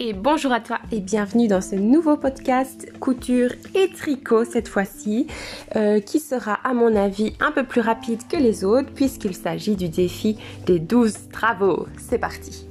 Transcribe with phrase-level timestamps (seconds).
[0.00, 5.26] et bonjour à toi et bienvenue dans ce nouveau podcast couture et tricot cette fois-ci
[5.76, 9.76] euh, qui sera à mon avis un peu plus rapide que les autres puisqu'il s'agit
[9.76, 11.86] du défi des 12 travaux.
[11.98, 12.69] C'est parti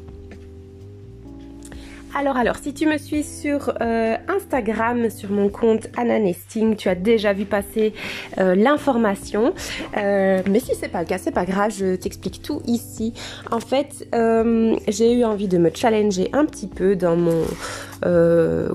[2.15, 6.89] alors, alors, si tu me suis sur euh, Instagram, sur mon compte Anna Nesting, tu
[6.89, 7.93] as déjà vu passer
[8.39, 9.53] euh, l'information.
[9.95, 13.13] Euh, mais si c'est pas le cas, c'est pas grave, je t'explique tout ici.
[13.51, 14.07] En fait,
[14.87, 17.43] j'ai eu envie de me challenger un petit peu dans mon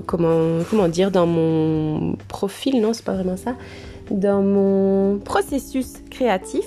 [0.05, 3.55] comment comment dire dans mon profil, non, c'est pas vraiment ça
[4.11, 6.65] dans mon processus créatif,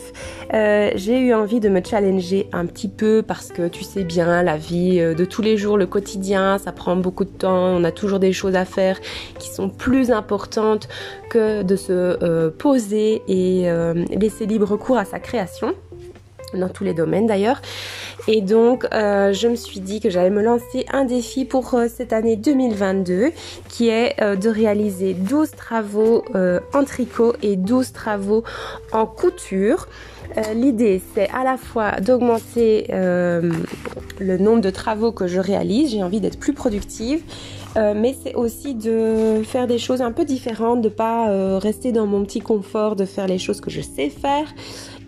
[0.54, 4.42] euh, j'ai eu envie de me challenger un petit peu parce que tu sais bien,
[4.42, 7.84] la vie euh, de tous les jours, le quotidien, ça prend beaucoup de temps, on
[7.84, 9.00] a toujours des choses à faire
[9.38, 10.88] qui sont plus importantes
[11.30, 13.68] que de se euh, poser et
[14.10, 15.74] laisser libre cours à sa création
[16.54, 17.60] dans tous les domaines d'ailleurs.
[18.26, 21.86] Et donc, euh, je me suis dit que j'allais me lancer un défi pour euh,
[21.88, 23.30] cette année 2022
[23.68, 26.24] qui est euh, de réaliser 12 travaux
[26.74, 28.44] en tricot et 12 travaux
[28.92, 29.88] en couture.
[30.54, 36.20] L'idée, c'est à la fois d'augmenter le nombre de travaux que je réalise, j'ai envie
[36.20, 37.22] d'être plus productive,
[37.76, 42.24] mais c'est aussi de faire des choses un peu différentes, de pas rester dans mon
[42.24, 44.46] petit confort, de faire les choses que je sais faire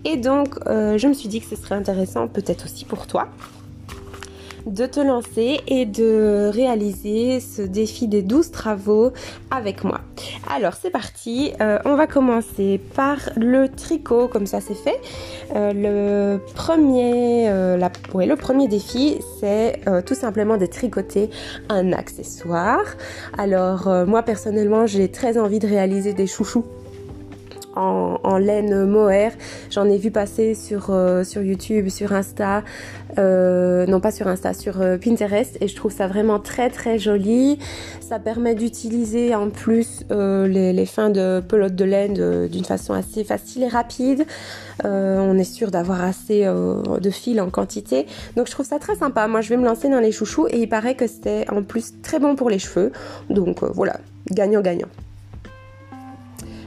[0.04, 3.28] et donc, euh, je me suis dit que ce serait intéressant peut-être aussi pour toi
[4.66, 9.10] de te lancer et de réaliser ce défi des 12 travaux
[9.50, 10.02] avec moi.
[10.54, 15.00] Alors c'est parti, euh, on va commencer par le tricot, comme ça c'est fait.
[15.56, 21.30] Euh, le, premier, le premier défi, c'est tout simplement de tricoter
[21.70, 22.84] un accessoire.
[23.38, 26.66] Alors moi personnellement, j'ai très envie de réaliser des chouchous
[27.76, 29.32] en, laine mohair.
[29.70, 32.62] J'en ai vu passer sur, euh, YouTube, sur Insta,
[33.18, 36.98] euh, non pas sur Insta, sur euh, Pinterest et je trouve ça vraiment très très
[36.98, 37.58] joli.
[38.00, 43.62] Ça permet d'utiliser en plus les, fins de pelote de laine d'une façon assez facile
[43.62, 44.26] et rapide.
[44.82, 48.06] on est sûr d'avoir assez de fil en quantité.
[48.36, 49.28] Donc je trouve ça très sympa.
[49.28, 52.00] Moi je vais me lancer dans les chouchous et il paraît que c'est en plus
[52.02, 52.90] très bon pour les cheveux.
[53.28, 53.98] Donc voilà,
[54.30, 54.88] gagnant-gagnant.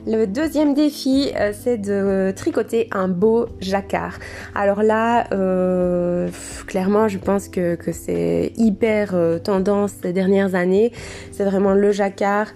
[0.05, 4.19] Le deuxième défi, euh, c'est de tricoter un beau jacquard.
[4.53, 6.27] Alors là, euh,
[6.67, 10.91] clairement, je pense que, c'est hyper euh, tendance ces dernières années.
[11.31, 12.47] C'est vraiment le jacquard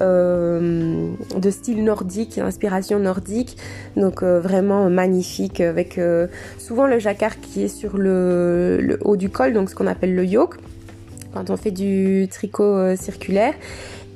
[0.00, 3.56] de style nordique, inspiration nordique.
[3.96, 6.00] Donc vraiment magnifique avec
[6.58, 10.14] souvent le jacquard qui est sur le, le haut du col, donc ce qu'on appelle
[10.14, 10.56] le yoke
[11.32, 13.52] quand on fait du tricot circulaire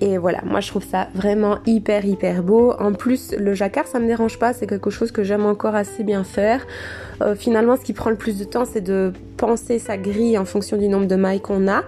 [0.01, 2.73] et voilà, moi je trouve ça vraiment hyper hyper beau.
[2.79, 6.05] En plus, le jacquard, ça me dérange pas, c'est quelque chose que j'aime encore assez
[6.05, 6.67] bien faire.
[7.21, 10.47] Euh, finalement, ce qui prend le plus de temps, c'est de penser sa grille en
[10.47, 11.83] fonction du nombre de mailles qu'on a.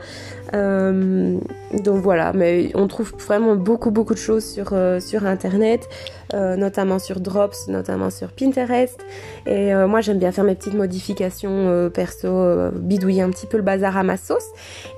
[0.53, 1.39] Euh,
[1.83, 5.89] donc voilà, mais on trouve vraiment beaucoup beaucoup de choses sur euh, sur internet,
[6.35, 8.99] notamment sur Drops, notamment sur Pinterest.
[9.47, 13.97] Et moi, j'aime bien faire mes petites modifications perso, bidouiller un petit peu le bazar
[13.97, 14.47] à ma sauce.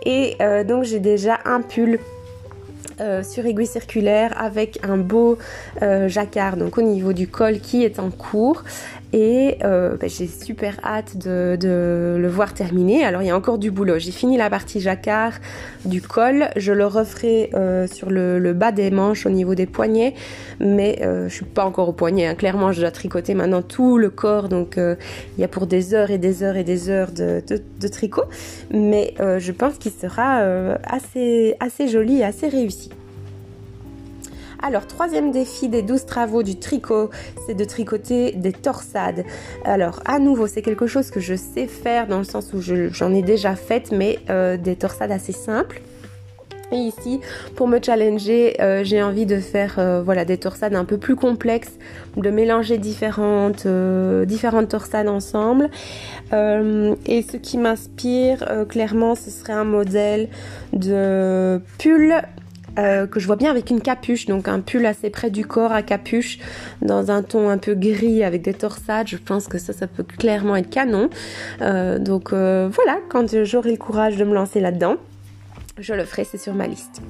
[0.04, 0.36] Et
[0.66, 1.98] donc j'ai déjà un pull
[3.00, 5.38] euh, sur aiguille circulaire avec un beau
[5.82, 8.62] euh, jacquard donc au niveau du col qui est en cours
[9.14, 11.56] et euh, ben, j'ai super hâte de,
[12.18, 13.04] le voir terminer.
[13.04, 14.00] Alors il y a encore du boulot.
[14.00, 15.34] J'ai fini la partie jacquard
[15.84, 16.48] du col.
[16.56, 17.50] Je le referai
[17.86, 20.14] sur le, bas des manches au niveau des poignets,
[20.58, 22.26] mais je suis pas encore au poignet.
[22.26, 22.34] Hein.
[22.34, 26.10] Clairement, je dois tricoter maintenant tout le corps, donc il y a pour des heures
[26.10, 27.40] et des heures et des heures de,
[27.86, 28.24] tricot.
[28.72, 30.40] Mais je pense qu'il sera
[30.88, 32.90] assez joli, et assez réussi.
[34.66, 37.10] Alors, troisième défi des 12 travaux du tricot,
[37.46, 39.26] c'est de tricoter des torsades.
[39.62, 43.12] Alors, à nouveau, c'est quelque chose que je sais faire dans le sens où j'en
[43.12, 45.82] ai déjà fait, mais euh, des torsades assez simples.
[46.72, 47.20] Et ici,
[47.56, 51.14] pour me challenger, euh, j'ai envie de faire euh, voilà des torsades un peu plus
[51.14, 51.74] complexes,
[52.16, 53.66] de mélanger différentes
[54.26, 55.68] différentes torsades ensemble.
[56.32, 60.30] et ce qui m'inspire clairement, ce serait un modèle
[60.72, 62.14] de pull
[62.78, 65.72] euh, que je vois bien avec une capuche, donc un pull assez près du corps
[65.72, 66.38] à capuche,
[66.82, 69.08] dans un ton un peu gris avec des torsades.
[69.08, 71.10] Je pense que ça, ça peut clairement être canon.
[71.60, 74.96] Euh, donc euh, voilà, quand j'aurai le courage de me lancer là-dedans,
[75.78, 77.02] je le ferai, c'est sur ma liste.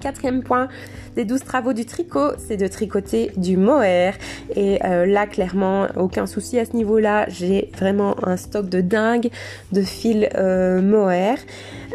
[0.00, 0.68] Quatrième point
[1.16, 4.14] des 12 travaux du tricot, c'est de tricoter du mohair.
[4.54, 7.26] Et euh, là, clairement, aucun souci à ce niveau-là.
[7.28, 9.30] J'ai vraiment un stock de dingue
[9.72, 11.38] de fils euh, mohair.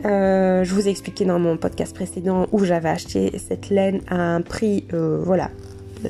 [0.06, 4.16] Euh, je vous ai expliqué dans mon podcast précédent où j'avais acheté cette laine à
[4.16, 5.50] un prix, voilà,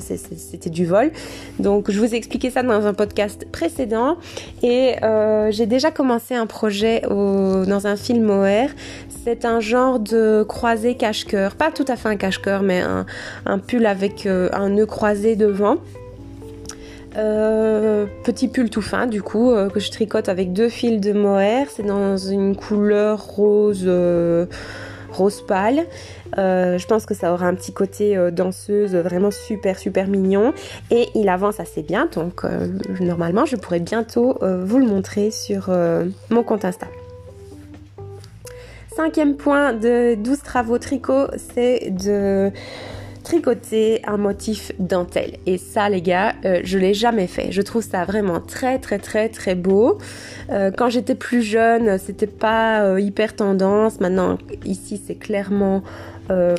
[0.00, 1.10] c'était du vol.
[1.58, 4.16] Donc je vous ai expliqué ça dans un podcast précédent
[4.62, 8.68] et euh, j'ai déjà commencé un projet dans un film OR.
[9.24, 12.82] C'est un genre de croisé cache-cœur, pas tout à fait un cache-cœur, mais
[13.46, 15.76] un, pull avec euh, un nœud croisé devant.
[17.18, 21.66] Euh, petit pull tout fin du coup que je tricote avec deux fils de mohair.
[21.70, 23.86] C'est dans une couleur rose
[25.12, 25.86] rose pâle.
[26.38, 30.54] Euh, je pense que ça aura un petit côté euh, danseuse vraiment super super mignon
[30.90, 32.68] et il avance assez bien donc euh,
[33.00, 35.70] normalement je pourrais bientôt vous le montrer sur
[36.30, 36.86] mon compte Insta.
[38.94, 42.50] Cinquième point de 12 travaux tricot, c'est de
[43.22, 45.38] tricoter un motif dentelle.
[45.46, 47.52] Et ça, les gars, euh, je l'ai jamais fait.
[47.52, 49.98] Je trouve ça vraiment très, très, très, très beau.
[50.50, 54.00] Euh, quand j'étais plus jeune, c'était pas euh, hyper tendance.
[54.00, 55.82] Maintenant, ici, c'est clairement,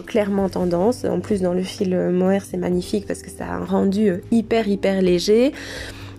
[0.06, 1.04] clairement tendance.
[1.04, 4.68] En plus, dans le fil mohair, c'est magnifique parce que ça a un rendu hyper,
[4.68, 5.51] hyper léger.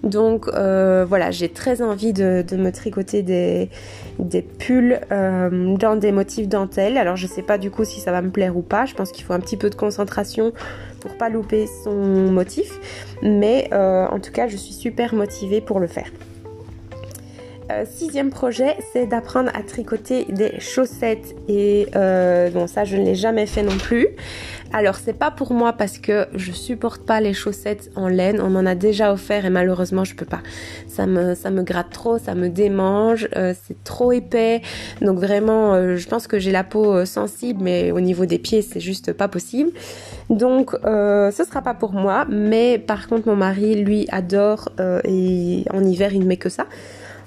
[0.05, 3.71] Donc euh, voilà, j'ai très envie de, me tricoter des,
[4.59, 6.99] pulls euh, dans des motifs dentelle.
[6.99, 8.85] Alors je sais pas du coup si ça va me plaire ou pas.
[8.85, 10.53] Je pense qu'il faut un petit peu de concentration
[11.01, 11.95] pour pas louper son
[12.31, 12.79] motif.
[13.23, 16.11] Mais euh, en tout cas, je suis super motivée pour le faire.
[17.87, 23.47] Sixième projet, c'est d'apprendre à tricoter des chaussettes et bon ça je ne l'ai jamais
[23.47, 24.09] fait non plus.
[24.75, 28.41] Alors c'est pas pour moi parce que je supporte pas les chaussettes en laine.
[28.41, 30.41] On m'en a déjà offert et malheureusement je peux pas.
[30.89, 34.63] Ça me ça me gratte trop, ça me démange, euh, c'est trop épais.
[35.01, 38.39] Donc vraiment, euh, je pense que j'ai la peau euh, sensible, mais au niveau des
[38.39, 39.71] pieds c'est juste pas possible.
[40.29, 42.27] Donc ce sera pas pour moi.
[42.29, 44.71] Mais par contre mon mari lui adore
[45.05, 46.67] et en hiver il ne met que ça.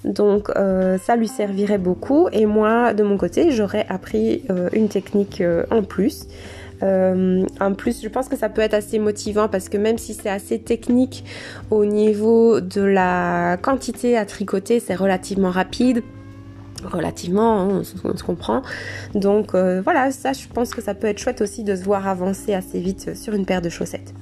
[0.03, 5.83] Donc ça lui servirait beaucoup et moi de mon côté j'aurais appris une technique en
[5.83, 6.27] plus.
[6.83, 10.13] Euh, en plus, je pense que ça peut être assez motivant parce que même si
[10.13, 11.23] c'est assez technique
[11.71, 16.03] au niveau de la quantité à tricoter, c'est relativement rapide
[16.83, 18.61] relativement, hein, on, se comprend.
[19.15, 22.07] Donc euh, voilà, ça je pense que ça peut être chouette aussi de se voir
[22.07, 24.13] avancer assez vite sur une paire de chaussettes.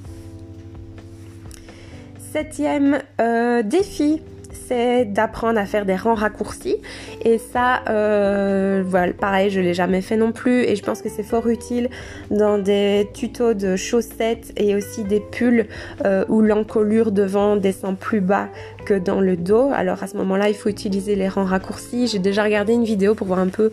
[2.32, 4.22] Septième euh, défi
[4.66, 6.76] c'est d'apprendre à faire des rangs raccourcis.
[7.24, 10.62] Et ça, euh, voilà, pareil, je l'ai jamais fait non plus.
[10.64, 11.88] Et je pense que c'est fort utile
[12.30, 15.66] dans des tutos de chaussettes et aussi des pulls
[16.04, 18.48] euh, où l'encolure devant descend plus bas
[18.84, 19.70] que dans le dos.
[19.72, 22.06] Alors à ce moment-là, il faut utiliser les rangs raccourcis.
[22.06, 23.70] J'ai déjà regardé une vidéo pour voir un peu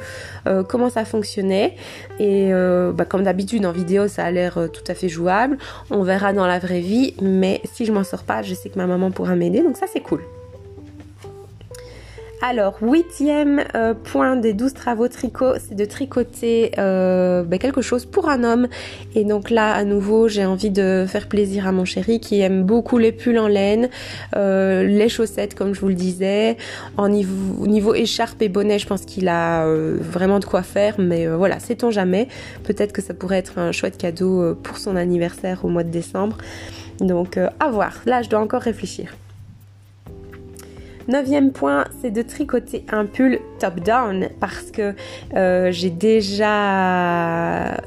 [0.47, 1.75] euh, comment ça fonctionnait.
[2.19, 2.51] Et
[2.93, 5.57] bah, comme d'habitude en vidéo, ça a l'air tout à fait jouable.
[5.89, 7.13] On verra dans la vraie vie.
[7.21, 9.61] Mais si je m'en sors pas, je sais que ma maman pourra m'aider.
[9.61, 10.21] Donc ça, c'est cool.
[12.45, 18.05] Alors, huitième euh, point des douze travaux tricot, c'est de tricoter euh, ben, quelque chose
[18.05, 18.67] pour un homme.
[19.15, 22.63] Et donc là, à nouveau, j'ai envie de faire plaisir à mon chéri qui aime
[22.63, 23.87] beaucoup les pulls en laine,
[24.35, 26.57] euh, les chaussettes, comme je vous le disais.
[26.97, 30.95] En niveau, niveau écharpe et bonnet, je pense qu'il a vraiment de quoi faire.
[30.99, 32.27] Mais voilà, sait-on jamais.
[32.65, 36.37] Peut-être que ça pourrait être un chouette cadeau pour son anniversaire au mois de décembre.
[36.99, 38.01] Donc, à voir.
[38.05, 39.15] Là, je dois encore réfléchir.
[41.07, 44.93] Neuvième point, c'est de tricoter un pull top-down parce que
[45.35, 47.77] euh, j'ai déjà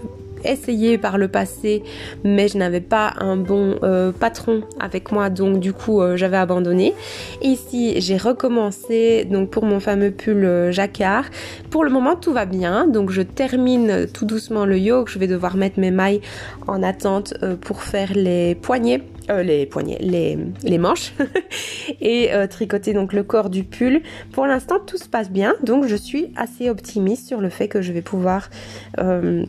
[0.51, 1.83] essayé par le passé,
[2.25, 6.37] mais je n'avais pas un bon euh, patron avec moi, donc du coup euh, j'avais
[6.37, 6.95] abandonné.
[7.43, 11.25] Ici j'ai recommencé donc pour mon fameux pull jacquard.
[11.71, 15.11] Pour le moment tout va bien, donc je termine tout doucement le yoke.
[15.11, 16.21] Je vais devoir mettre mes mailles
[16.67, 21.13] en attente pour faire les poignets euh, les poignets, les, manches
[22.01, 24.03] et euh, tricoter donc le corps du pull.
[24.31, 27.83] Pour l'instant, tout se passe bien, donc je suis assez optimiste sur le fait que
[27.83, 28.51] je vais pouvoir
[28.99, 29.45] euh,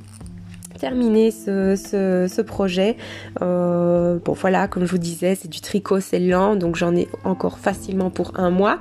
[0.77, 2.97] terminer ce, ce, projet.
[3.39, 7.59] bon voilà, comme je vous disais, c'est du tricot, c'est lent, donc j'en ai encore
[7.59, 8.79] facilement pour un mois.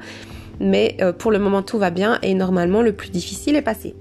[0.60, 3.94] Mais pour le moment, tout va bien et normalement, le plus difficile est passé.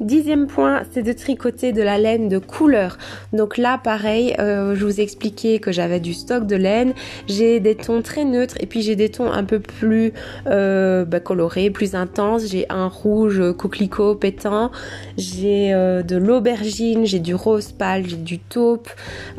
[0.00, 2.98] Dixième point, c'est de tricoter de la laine de couleur.
[3.32, 6.92] Donc là, pareil, euh, je vous ai expliqué que j'avais du stock de laine.
[7.26, 10.12] J'ai des tons très neutres et puis j'ai des tons un peu plus
[10.46, 12.46] euh, bah, colorés, plus intenses.
[12.46, 14.70] J'ai un rouge coquelicot pétant,
[15.16, 18.90] j'ai euh, de l'aubergine, j'ai du rose pâle, j'ai du taupe,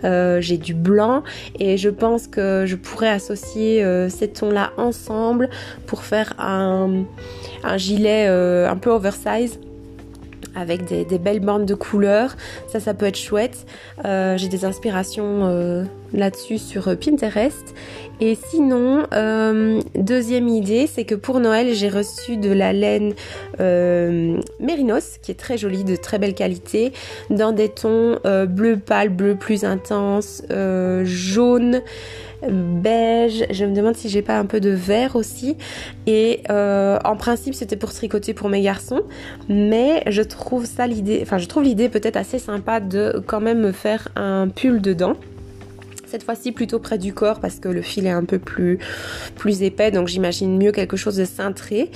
[0.04, 1.24] j'ai du blanc
[1.58, 5.50] et je pense que je pourrais associer ces tons-là ensemble
[5.86, 7.06] pour faire un,
[7.64, 9.60] un gilet un peu oversize
[10.60, 12.36] avec des, belles bandes de couleurs.
[12.68, 13.66] Ça, ça peut être chouette.
[14.06, 17.74] Euh, j'ai des inspirations euh, là-dessus sur Pinterest.
[18.22, 19.06] Et sinon,
[19.96, 23.14] deuxième idée, c'est que pour Noël, j'ai reçu de la laine
[23.60, 26.92] Mérinos, qui est très jolie, de très belle qualité,
[27.30, 30.44] dans des tons bleu pâle, bleu plus intense,
[31.04, 31.82] jaune
[32.48, 33.46] beige.
[33.50, 35.58] Je me demande si j'ai pas un peu de vert aussi.
[36.08, 39.02] Et euh, en principe, c'était pour tricoter pour mes garçons,
[39.48, 43.60] mais je trouve ça l'idée, enfin je trouve l'idée peut-être assez sympa de quand même
[43.60, 45.16] me faire un pull dedans.
[46.10, 48.80] Cette fois-ci plutôt près du corps parce que le fil est un peu plus,
[49.36, 51.92] plus épais, donc j'imagine mieux quelque chose de cintré.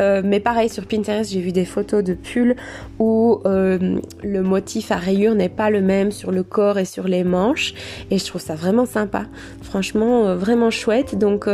[0.00, 2.56] Euh, mais pareil, sur Pinterest, j'ai vu des photos de pulls
[2.98, 7.08] où euh, le motif à rayures n'est pas le même sur le corps et sur
[7.08, 7.74] les manches.
[8.10, 9.26] Et je trouve ça vraiment sympa.
[9.60, 11.18] Franchement, euh, vraiment chouette.
[11.18, 11.46] Donc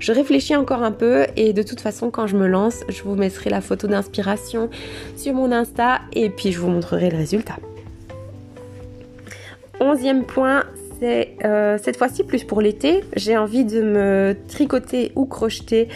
[0.00, 3.14] je réfléchis encore un peu et de toute façon, quand je me lance, je vous
[3.14, 4.68] mettrai la photo d'inspiration
[5.16, 7.56] sur mon Insta et puis je vous montrerai le résultat.
[9.80, 10.64] Onzième point,
[11.02, 13.02] euh, cette fois-ci plus pour l'été.
[13.16, 15.88] J'ai envie de me tricoter ou crocheter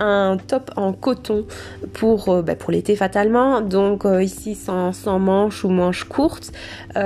[0.00, 1.46] un top en coton
[1.92, 3.60] pour, euh, bah, pour l'été fatalement.
[3.60, 6.52] Donc euh, ici sans, sans manches ou manches courtes.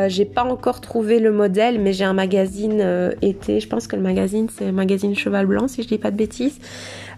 [0.06, 3.60] j'ai pas encore trouvé le modèle, mais j'ai un magazine été.
[3.60, 6.58] Je pense que le magazine c'est magazine Cheval Blanc si je dis pas de bêtises.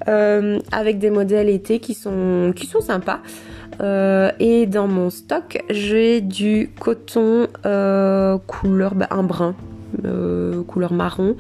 [0.07, 3.21] avec des modèles été qui sont, qui sont sympas.
[3.81, 7.49] et dans mon stock, j'ai du coton
[8.47, 9.55] couleur bah, un brun,
[10.05, 11.37] euh, couleur marron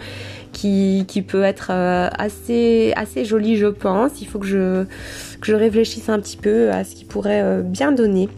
[0.52, 4.21] qui, peut être euh, assez, assez joli je pense.
[4.21, 4.85] Il faut que je,
[5.42, 8.28] je réfléchisse un petit peu à ce qui pourrait euh, bien donner.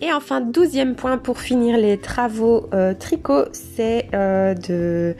[0.00, 2.68] Et enfin, douzième point pour finir les travaux
[3.00, 5.16] tricot, c'est de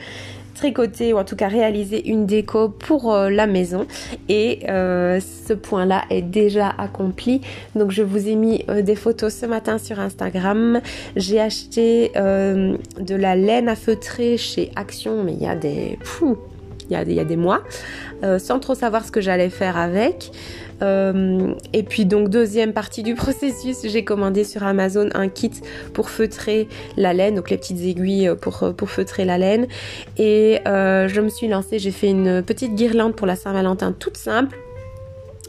[0.57, 3.85] tricoter ou en tout cas réaliser une déco pour euh, la maison.
[4.27, 7.41] Et euh, ce point là est déjà accompli.
[7.75, 10.81] Donc je vous ai mis euh, des photos ce matin sur Instagram.
[11.15, 15.99] J'ai acheté de la laine à feutrer chez Action mais il y a des
[16.89, 17.63] il y a, il y a des mois
[18.39, 20.31] sans trop savoir ce que j'allais faire avec
[20.81, 25.51] euh, et puis donc deuxième partie du processus, j'ai commandé sur Amazon un kit
[25.93, 29.67] pour feutrer la laine, donc les petites aiguilles pour, pour feutrer la laine.
[30.17, 34.17] Et euh, je me suis lancée, j'ai fait une petite guirlande pour la Saint-Valentin toute
[34.17, 34.57] simple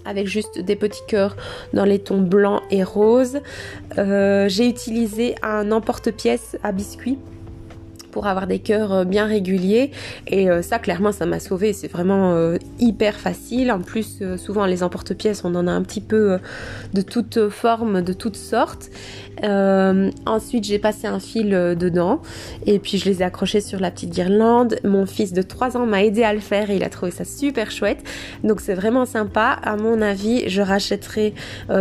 [0.05, 1.37] avec juste des petits cœurs
[1.75, 3.41] dans les tons blancs et roses.
[3.99, 7.19] Euh, j'ai utilisé un emporte-pièce à biscuits
[8.11, 9.91] pour avoir des cœurs euh, bien réguliers.
[10.27, 11.73] Et euh, ça, clairement, ça m'a sauvé.
[11.73, 13.71] C'est vraiment euh, hyper facile.
[13.73, 16.39] En plus, souvent, les emporte-pièces, on en a un petit peu
[16.95, 18.91] de toutes formes, de toutes sortes.
[20.27, 22.21] Ensuite, j'ai passé un fil dedans
[22.67, 24.77] et puis je les ai accrochés sur la petite guirlande.
[24.85, 27.25] Mon fils de 3 ans m'a aidé à le faire et il a trouvé ça
[27.25, 28.03] super chouette.
[28.45, 29.59] Donc, c'est vraiment sympa.
[29.63, 31.35] À mon avis, je rachèterai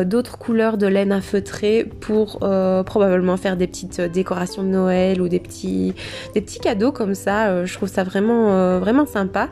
[0.06, 2.40] d'autres couleurs de laine à feutrer pour
[2.86, 5.94] probablement faire des petites décorations de Noël ou des petits
[6.62, 7.48] cadeaux comme ça.
[7.48, 9.50] Euh, je trouve ça vraiment, euh, vraiment sympa.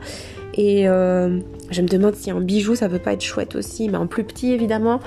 [0.54, 1.38] Et euh,
[1.70, 4.24] je me demande si en bijou ça peut pas être chouette aussi, mais en plus
[4.24, 5.00] petit évidemment.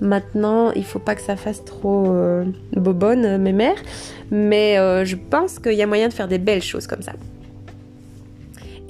[0.00, 2.14] Maintenant, il faut pas que ça fasse trop
[2.72, 3.82] bobonne, mes mères.
[4.30, 7.12] Mais je pense qu'il y a moyen de faire des belles choses comme ça.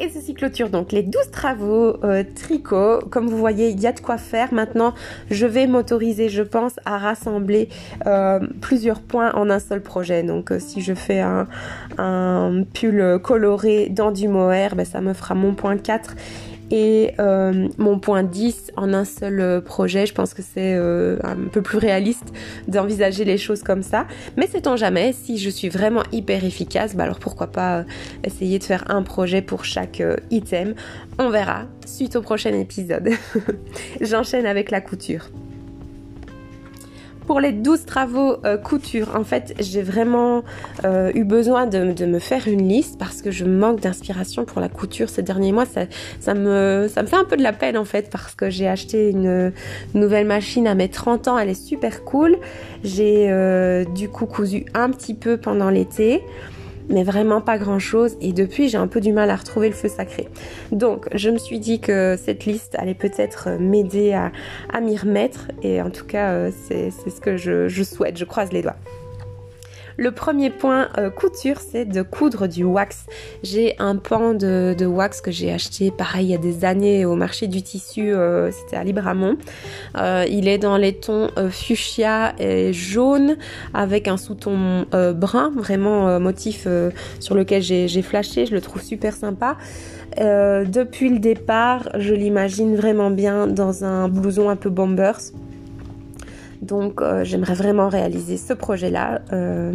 [0.00, 3.00] Et ceci clôture donc les 12 travaux euh, tricot.
[3.10, 4.54] Comme vous voyez, il y a de quoi faire.
[4.54, 4.94] Maintenant,
[5.28, 7.68] je vais m'autoriser, je pense, à rassembler
[8.06, 10.22] euh, plusieurs points en un seul projet.
[10.22, 11.48] Donc, euh, si je fais un,
[11.98, 16.14] un, pull coloré dans du mohair, ben, ça me fera mon point 4
[16.70, 20.06] et euh, mon point 10 en un seul euh, projet.
[20.06, 22.32] Je pense que c'est euh, un peu plus réaliste
[22.66, 24.06] d'envisager les choses comme ça.
[24.37, 27.84] Mais sait-on jamais, si je suis vraiment hyper efficace, bah alors pourquoi pas
[28.25, 30.75] essayer de faire un projet pour chaque item.
[31.18, 33.10] On verra suite au prochain épisode.
[34.00, 35.30] J'enchaîne avec la couture
[37.28, 40.44] pour les 12 travaux euh, couture, en fait, j'ai vraiment
[40.87, 44.70] euh, eu besoin de, me faire une liste parce que je manque d'inspiration pour la
[44.70, 45.66] couture ces derniers mois.
[45.66, 49.52] Ça, me fait un peu de la peine en fait parce que j'ai acheté une
[49.92, 51.38] nouvelle machine à mes 30 ans.
[51.38, 52.38] Elle est super cool.
[52.82, 56.23] J'ai euh, du coup cousu un petit peu pendant l'été
[56.88, 58.16] mais vraiment pas grand chose.
[58.21, 60.28] Et depuis, j'ai un peu du mal à retrouver le feu sacré.
[60.73, 65.49] Donc, je me suis dit que cette liste allait peut-être m'aider à, m'y remettre.
[65.62, 68.16] Et en tout cas, euh, c'est ce que je souhaite.
[68.16, 68.76] Je croise les doigts.
[70.00, 73.06] Le premier point euh, couture, c'est de coudre du wax.
[73.42, 77.16] J'ai un pan de, wax que j'ai acheté, pareil, il y a des années au
[77.16, 79.36] marché du tissu, euh, c'était à Libramont.
[79.96, 83.38] Euh, il est dans les tons fuchsia et jaune,
[83.74, 84.86] avec un sous-ton
[85.16, 86.68] brun, vraiment motif
[87.18, 89.56] sur lequel j'ai flashé, je le trouve super sympa.
[90.16, 95.32] depuis le départ, je l'imagine vraiment bien dans un blouson un peu bombers.
[96.62, 99.20] Donc euh, j'aimerais vraiment réaliser ce projet-là.
[99.32, 99.74] Euh,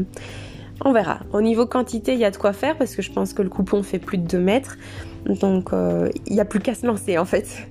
[0.83, 1.19] On verra.
[1.31, 3.49] Au niveau quantité, il y a de quoi faire parce que je pense que le
[3.49, 4.77] coupon fait plus de 2 mètres.
[5.25, 7.67] Donc euh, il n'y a plus qu'à se lancer en fait.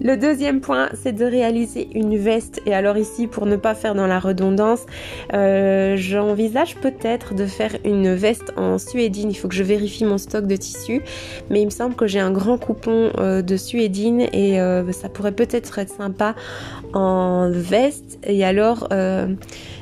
[0.00, 2.60] Le deuxième point, c'est de réaliser une veste.
[2.66, 4.80] Et alors ici, pour ne pas faire dans la redondance,
[5.32, 9.30] euh, j'envisage peut-être de faire une veste en suédine.
[9.30, 11.02] Il faut que je vérifie mon stock de tissu.
[11.50, 15.08] Mais il me semble que j'ai un grand coupon euh, de suédine et euh, ça
[15.08, 16.34] pourrait peut-être être sympa
[16.92, 18.18] en veste.
[18.24, 18.88] Et alors,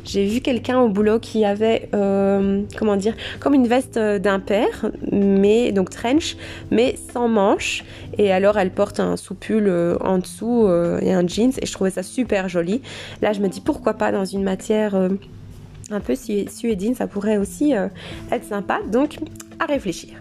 [0.04, 5.73] j'ai vu quelqu'un au boulot qui avait, comment dire, comme une veste d'un père, mais
[5.73, 6.37] donc trench,
[6.71, 7.85] mais sans manches.
[8.18, 11.90] Et alors, elle porte un soupule en dessous euh, et un jeans et je trouvais
[11.90, 12.82] ça super joli.
[13.21, 15.09] Là, je me dis pourquoi pas dans une matière euh,
[15.90, 17.88] un peu suédine, ça pourrait aussi euh,
[18.30, 18.80] être sympa.
[18.90, 19.18] Donc,
[19.59, 20.14] à réfléchir.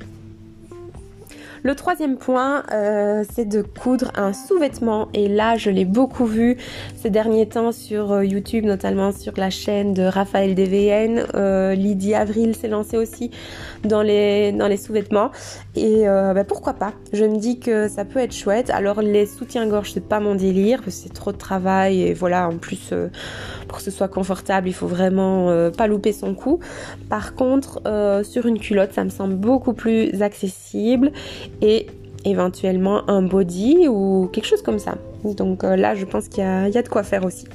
[1.63, 5.10] Le troisième point, euh, c'est de coudre un sous-vêtement.
[5.13, 6.58] Et là, je l'ai beaucoup vu
[6.96, 11.27] ces derniers temps sur euh, YouTube, notamment sur la chaîne de Raphaël DVN.
[11.36, 13.30] Euh, Lydie Avril s'est lancée aussi
[13.84, 15.30] dans les, dans les sous-vêtements.
[15.75, 18.69] Et bah, pourquoi pas Je me dis que ça peut être chouette.
[18.69, 22.01] Alors les soutiens-gorge, c'est pas mon délire, c'est trop de travail.
[22.01, 22.93] Et voilà, en plus,
[23.67, 26.59] pour que ce soit confortable, il faut vraiment pas louper son coup.
[27.09, 27.81] Par contre,
[28.23, 31.11] sur une culotte, ça me semble beaucoup plus accessible
[31.61, 31.87] et
[32.25, 34.97] éventuellement un body ou quelque chose comme ça.
[35.23, 37.45] Donc euh, là, je pense qu'il y, a de quoi faire aussi.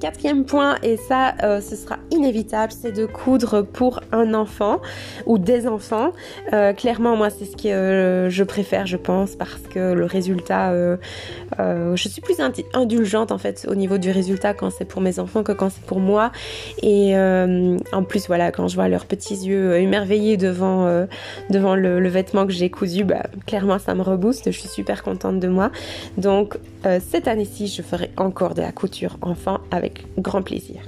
[0.00, 4.80] Quatrième point, et ça, euh, ce sera inévitable, c'est de coudre pour un enfant
[5.26, 6.12] ou des enfants.
[6.54, 10.72] Euh, clairement, moi, c'est ce que euh, je préfère, je pense, parce que le résultat,
[11.58, 12.36] je suis plus
[12.72, 15.84] indulgente en fait au niveau du résultat quand c'est pour mes enfants que quand c'est
[15.84, 16.32] pour moi.
[16.82, 20.86] Et en plus, voilà, quand je vois leurs petits yeux émerveillés devant
[21.50, 24.50] le, vêtement que j'ai cousu, bah, clairement, ça me rebooste.
[24.50, 25.70] Je suis super contente de moi.
[26.16, 30.82] Donc cette année-ci, je ferai encore de la couture enfant avec grand plaisir.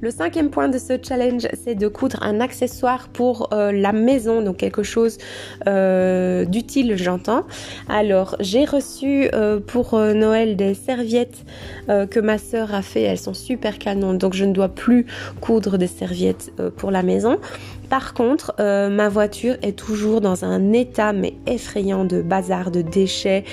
[0.00, 4.42] Le cinquième point de ce challenge, c'est de coudre un accessoire pour euh, la maison,
[4.42, 5.18] donc quelque chose
[5.66, 7.44] euh, d'utile, j'entends.
[7.88, 11.44] Alors, j'ai reçu euh, pour Noël des serviettes
[11.88, 13.02] que ma sœur a fait.
[13.02, 15.06] Elles sont super canon, donc je ne dois plus
[15.40, 17.38] coudre des serviettes pour la maison.
[17.88, 22.82] Par contre, euh, ma voiture est toujours dans un état mais effrayant de bazar, de
[22.82, 23.44] déchets.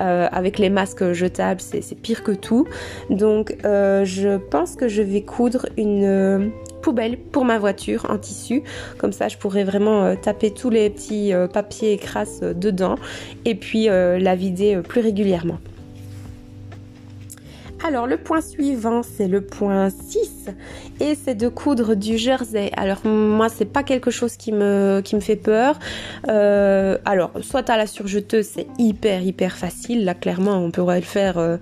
[0.00, 2.66] Euh, avec les masques jetables, c'est pire que tout.
[3.10, 8.62] Donc, euh, je pense que je vais coudre une poubelle pour ma voiture en tissu.
[8.98, 12.96] Comme ça, je pourrais vraiment taper tous les petits papiers et crasses dedans
[13.44, 15.58] et puis la vider plus régulièrement.
[17.84, 20.50] Alors le point suivant, c'est le point 6
[21.00, 22.70] et c'est de coudre du jersey.
[22.76, 25.78] Alors moi, c'est pas quelque chose qui me, fait peur.
[26.28, 30.04] Euh, alors, soit à la surjeteuse, c'est hyper hyper facile.
[30.04, 31.56] Là, clairement, on pourrait le faire euh,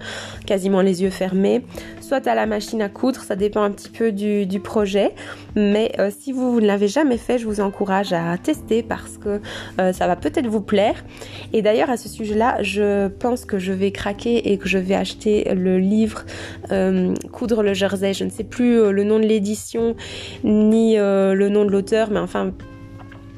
[0.44, 1.64] quasiment les yeux fermés
[2.10, 5.14] soit à la machine à coudre, ça dépend un petit peu du, projet.
[5.54, 9.40] Mais euh, si vous ne l'avez jamais fait, je vous encourage à tester parce que
[9.80, 11.04] euh, ça va peut-être vous plaire.
[11.52, 14.96] Et d'ailleurs, à ce sujet-là, je pense que je vais craquer et que je vais
[14.96, 16.24] acheter le livre
[16.72, 18.12] euh, Coudre le jersey.
[18.12, 19.94] Je ne sais plus le nom de l'édition
[20.42, 22.52] ni le nom de l'auteur, mais enfin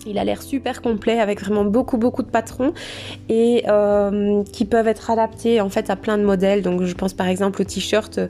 [0.07, 2.73] il a l'air super complet avec vraiment beaucoup beaucoup de patrons
[3.29, 6.63] et euh, qui peuvent être adaptés en fait à plein de modèles.
[6.63, 8.21] Donc je pense par exemple au t-shirt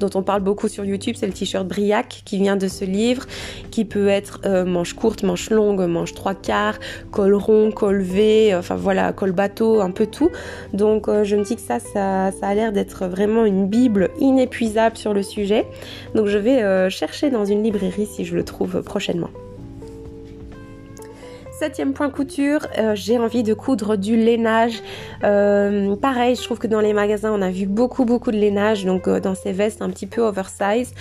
[0.00, 3.26] dont on parle beaucoup sur YouTube, c'est le t-shirt Briac qui vient de ce livre,
[3.70, 6.78] qui peut être euh, manche courte, manche longue, manche trois quarts,
[7.10, 10.30] col rond, col V, enfin voilà, col bateau, un peu tout.
[10.72, 14.96] Donc euh, je me dis que ça, ça a l'air d'être vraiment une bible inépuisable
[14.96, 15.66] sur le sujet.
[16.14, 19.30] Donc je vais chercher dans une librairie si je le trouve prochainement.
[21.62, 24.82] Septième point couture, euh, j'ai envie de coudre du lainage.
[25.22, 28.84] Euh, pareil, je trouve que dans les magasins, on a vu beaucoup beaucoup de lainage,
[28.84, 30.92] donc euh, dans ces vestes un petit peu oversize.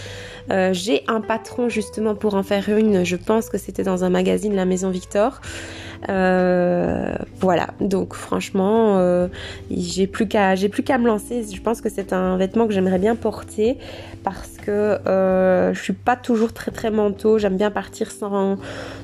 [0.72, 4.54] j'ai un patron justement pour en faire une, je pense que c'était dans un magazine
[4.54, 5.42] La Maison Victor.
[6.08, 9.28] voilà, donc franchement,
[9.72, 11.44] j'ai plus qu'à j'ai plus qu'à me lancer.
[11.52, 13.80] Je pense que c'est un vêtement que j'aimerais bien porter
[14.24, 15.00] parce que
[15.74, 17.38] je suis pas toujours très très manteau.
[17.38, 18.58] J'aime bien partir sans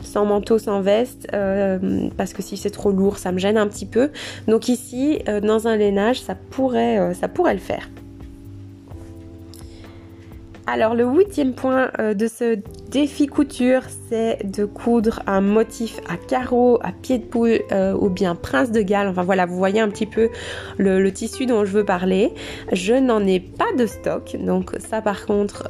[0.07, 1.27] sans manteau, sans veste.
[1.33, 4.09] Euh, parce que si c'est trop lourd, ça me gêne un petit peu.
[4.47, 7.87] Donc ici, euh, dans un lainage, ça pourrait, euh, ça pourrait le faire.
[10.69, 12.59] Alors le huitième point de ce
[12.91, 17.61] défi couture, c'est de coudre un motif à carreaux, à pied de poule
[17.99, 19.07] ou bien prince de Galles.
[19.07, 20.29] Enfin voilà, vous voyez un petit peu
[20.77, 22.33] le, tissu dont je veux parler.
[22.73, 25.69] Je n'en ai pas de stock, donc ça par contre,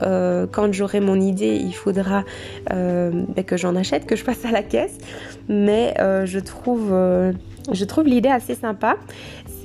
[0.51, 2.23] quand j'aurai mon idée, il faudra
[2.71, 4.97] ben, que j'en achète, que je passe à la caisse
[5.49, 7.31] mais euh, je trouve, euh,
[7.71, 8.97] je trouve l'idée assez sympa.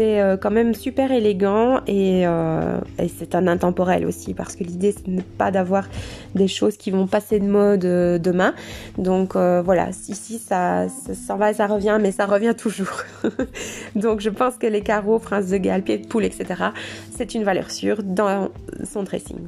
[0.03, 4.93] Euh, quand même super élégant et, euh, et c'est un intemporel aussi parce que l'idée
[4.93, 5.88] ce n'est pas d'avoir
[6.35, 8.55] des choses qui vont passer de mode euh, demain.
[8.99, 13.03] Donc voilà, ici ça, ça s'en va et ça revient, mais ça revient toujours.
[13.97, 16.47] Donc je pense que les carreaux, prince de Galles, pied de poule, etc.,
[17.17, 18.49] c'est une valeur sûre dans
[18.85, 19.38] son dressing.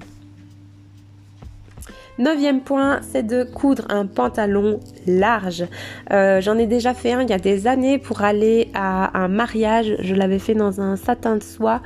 [2.18, 5.64] Neuvième point, c'est de coudre un pantalon large.
[6.12, 9.27] Euh, j'en ai déjà fait un il y a des années pour aller à un
[9.27, 9.96] mariage.
[9.98, 11.83] Je l'avais fait dans un satin de soie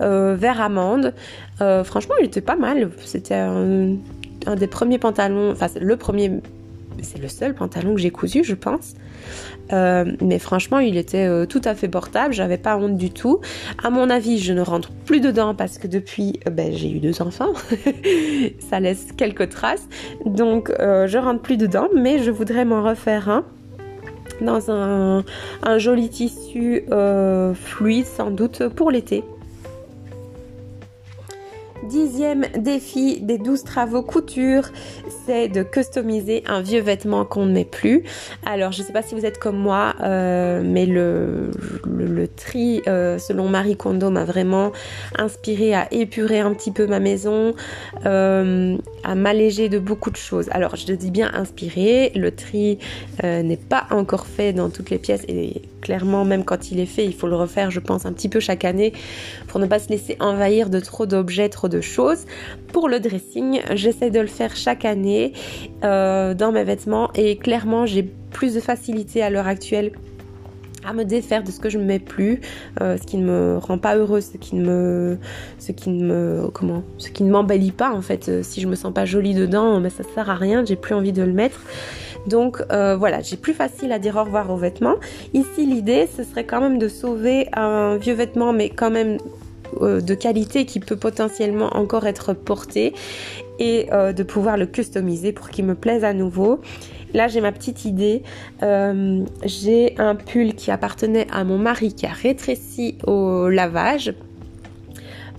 [0.00, 1.14] euh, vert amande.
[1.60, 2.90] Euh, franchement, il était pas mal.
[3.04, 3.96] C'était un,
[4.46, 6.30] un, des premiers pantalons, enfin le premier,
[7.02, 8.94] c'est le seul pantalon que j'ai cousu, je pense.
[9.72, 13.40] Euh, mais franchement, il était euh, tout à fait portable, j'avais pas honte du tout.
[13.82, 16.98] À mon avis, je ne rentre plus dedans parce que depuis, euh, ben, j'ai eu
[16.98, 17.52] deux enfants,
[18.70, 19.88] ça laisse quelques traces.
[20.26, 23.44] Donc, je rentre plus dedans, mais je voudrais m'en refaire un
[24.40, 25.24] dans un,
[25.62, 26.84] un joli tissu
[27.54, 29.24] fluide sans doute pour l'été.
[31.82, 34.70] Dixième défi des 12 travaux couture,
[35.26, 38.04] c'est de customiser un vieux vêtement qu'on ne met plus.
[38.46, 41.50] Alors je ne sais pas si vous êtes comme moi, euh, mais le,
[42.36, 44.70] tri euh, selon Marie Kondo m'a vraiment
[45.18, 47.54] inspiré à épurer un petit peu ma maison,
[48.06, 50.48] euh, à m'alléger de beaucoup de choses.
[50.52, 52.78] Alors je dis bien inspiré, le tri
[53.22, 57.04] n'est pas encore fait dans toutes les pièces et clairement même quand il est fait
[57.04, 58.92] il faut le refaire je pense un petit peu chaque année
[59.48, 62.26] pour ne pas se laisser envahir de trop d'objets, trop choses.
[62.72, 65.32] Pour le dressing, j'essaie de le faire chaque année
[65.84, 69.92] euh, dans mes vêtements et clairement j'ai plus de facilité à l'heure actuelle
[70.84, 72.40] à me défaire de ce que je ne mets plus,
[72.80, 75.18] euh, ce qui ne me rend pas heureuse, ce qui ne me,
[75.58, 78.28] ce qui ne me, comment, ce qui ne m'embellit pas en fait.
[78.28, 80.94] Euh, si je me sens pas jolie dedans, mais ça sert à rien, j'ai plus
[80.94, 81.60] envie de le mettre.
[82.26, 84.94] Donc voilà, j'ai plus facile à dire au revoir aux vêtements.
[85.34, 89.41] Ici, l'idée, ce serait quand même de sauver un vieux vêtement, mais quand même euh,
[89.80, 92.92] de qualité qui peut potentiellement encore être porté
[93.58, 96.60] et euh, de pouvoir le customiser pour qu'il me plaise à nouveau.
[97.14, 98.22] Là, j'ai ma petite idée.
[98.62, 104.14] Euh, j'ai un pull qui appartenait à mon mari qui a rétréci au lavage.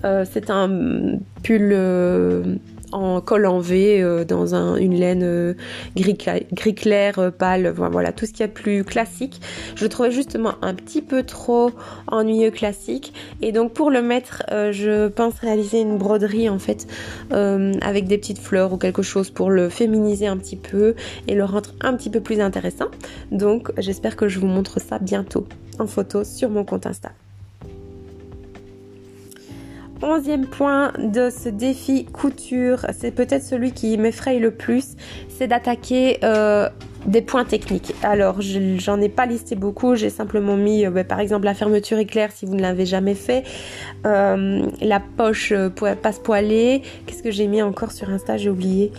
[0.04, 2.60] c'est un pull
[2.94, 5.54] en col en V euh, dans une laine euh,
[5.96, 6.16] gris,
[6.76, 9.42] clair, euh, pâle, voilà, tout ce qui est plus classique.
[9.76, 11.72] Je trouvais justement un petit peu trop
[12.08, 16.88] ennuyeux classique et donc pour le mettre, je pense réaliser une broderie en fait
[17.32, 20.96] avec des petites fleurs ou quelque chose pour le féminiser un petit peu
[21.28, 22.88] et le rendre un petit peu plus intéressant.
[23.32, 25.48] Donc j'espère que je vous montre ça bientôt
[25.80, 27.12] en photo sur mon compte Insta.
[30.06, 34.98] Onzième point de ce défi couture, c'est peut-être celui qui m'effraie le plus,
[35.30, 36.68] c'est d'attaquer euh,
[37.06, 37.96] des points techniques.
[38.04, 42.00] Alors, j'en ai pas listé beaucoup, j'ai simplement mis, euh, bah, par exemple, la fermeture
[42.00, 43.46] éclair si vous ne l'avez jamais fait,
[44.06, 45.54] euh, la poche
[46.02, 46.82] passe poilée.
[47.06, 48.36] Qu'est-ce que j'ai mis encore sur Insta?
[48.36, 48.92] J'ai oublié.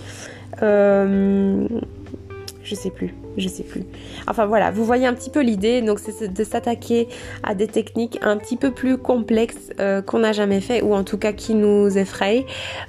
[2.64, 3.82] Je sais plus je sais plus.
[4.28, 7.08] Enfin voilà, vous voyez un petit peu l'idée, donc c'est de s'attaquer
[7.42, 11.04] à des techniques un petit peu plus complexes euh, qu'on n'a jamais fait ou en
[11.04, 12.46] tout cas qui nous effrayent.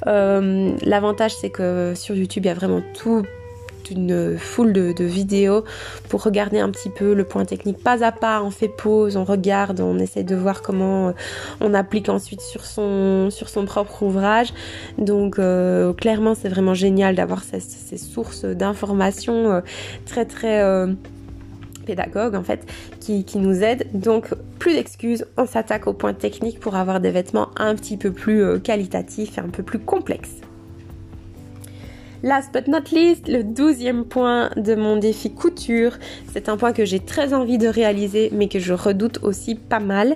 [0.07, 3.23] Euh, l'avantage c'est que sur YouTube il y a vraiment tout
[3.91, 5.63] une foule de, vidéos
[6.09, 9.23] pour regarder un petit peu le point technique pas à pas, on fait pause, on
[9.23, 11.11] regarde, on essaie de voir comment euh,
[11.61, 13.29] on applique ensuite sur son,
[13.65, 14.53] propre ouvrage.
[14.97, 17.59] Donc euh, clairement c'est vraiment génial d'avoir ces,
[17.97, 19.61] sources d'informations euh,
[20.05, 20.63] très très
[21.85, 22.65] pédagogues en fait
[22.99, 23.85] qui, qui, nous aident.
[23.93, 28.11] Donc plus d'excuses, on s'attaque au point technique pour avoir des vêtements un petit peu
[28.11, 30.44] plus qualitatifs et un peu plus complexes.
[32.23, 35.97] Last but not least, le douzième point de mon défi couture,
[36.33, 39.79] c'est un point que j'ai très envie de réaliser mais que je redoute aussi pas
[39.79, 40.15] mal,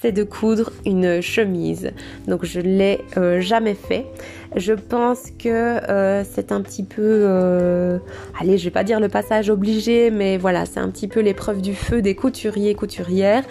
[0.00, 1.90] c'est de coudre une chemise.
[2.26, 4.06] Donc je l'ai euh, jamais fait.
[4.56, 7.98] Je pense que euh, c'est un petit peu, euh,
[8.40, 11.62] allez, je vais pas dire le passage obligé, mais voilà, c'est un petit peu l'épreuve
[11.62, 13.44] du feu des couturiers, couturières.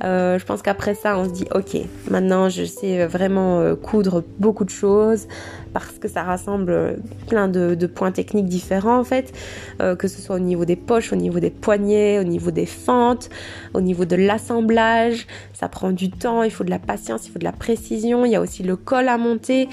[0.00, 1.76] je pense qu'après ça, on se dit, ok,
[2.08, 5.26] maintenant je sais vraiment coudre beaucoup de choses
[5.72, 9.32] parce que ça rassemble plein de, de points techniques différents en fait,
[9.80, 13.28] que ce soit au niveau des poches, au niveau des poignets, au niveau des fentes,
[13.72, 15.26] au niveau de l'assemblage.
[15.52, 18.30] Ça prend du temps, il faut de la patience, il faut de la précision, il
[18.30, 19.68] y a aussi le col à monter.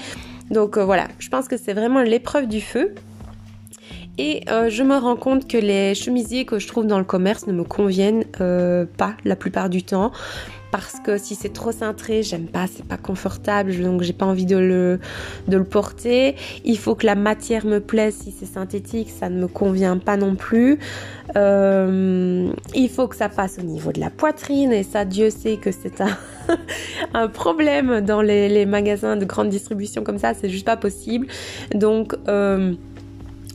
[0.50, 2.94] Donc euh, voilà, je pense que c'est vraiment l'épreuve du feu.
[4.18, 7.46] Et euh, je me rends compte que les chemisiers que je trouve dans le commerce
[7.46, 10.12] ne me conviennent euh, pas la plupart du temps.
[10.72, 14.46] Parce que si c'est trop cintré, j'aime pas, c'est pas confortable, donc j'ai pas envie
[14.46, 16.34] de le, porter.
[16.64, 20.16] Il faut que la matière me plaise, si c'est synthétique, ça ne me convient pas
[20.16, 20.78] non plus.
[21.36, 25.58] Euh, il faut que ça passe au niveau de la poitrine, et ça, Dieu sait
[25.58, 26.00] que c'est
[27.12, 31.26] un, problème dans les, les, magasins de grande distribution comme ça, c'est juste pas possible.
[31.74, 32.72] Donc, euh,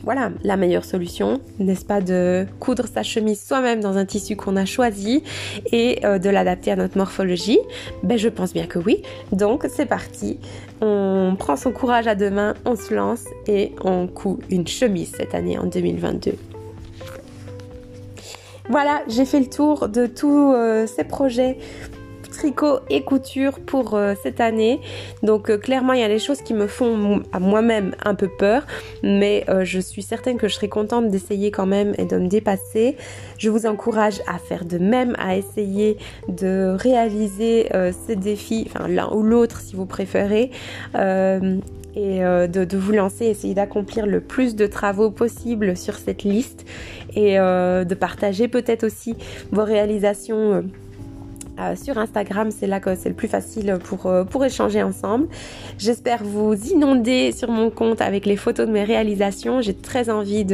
[0.08, 4.56] voilà, la meilleure solution, n'est-ce pas, de coudre sa chemise soi-même dans un tissu qu'on
[4.56, 5.22] a choisi
[5.70, 7.58] et euh, de l'adapter à notre morphologie?
[8.02, 9.02] Ben je pense bien que oui.
[9.32, 10.38] Donc c'est parti,
[10.80, 15.12] on prend son courage à deux mains, on se lance et on coud une chemise
[15.14, 16.32] cette année en 2022.
[18.70, 21.58] Voilà, j'ai fait le tour de tous euh, ces projets
[22.38, 24.80] tricot et couture pour euh, cette année.
[25.24, 28.28] Donc euh, clairement, il y a des choses qui me font à moi-même un peu
[28.28, 28.64] peur,
[29.02, 32.28] mais euh, je suis certaine que je serai contente d'essayer quand même et de me
[32.28, 32.96] dépasser.
[33.38, 35.98] Je vous encourage à faire de même, à essayer
[36.28, 37.68] de réaliser
[38.06, 40.50] ces défis, enfin l'un ou l'autre si vous préférez.
[40.94, 46.64] et de, de, vous lancer, essayer d'accomplir le plus de travaux possible sur cette liste
[47.14, 49.16] et de partager peut-être aussi
[49.52, 50.64] vos réalisations
[51.58, 55.28] euh, sur Instagram, c'est là que c'est le plus facile pour, euh, pour échanger ensemble.
[55.76, 59.60] J'espère vous inonder sur mon compte avec les photos de mes réalisations.
[59.60, 60.44] J'ai très envie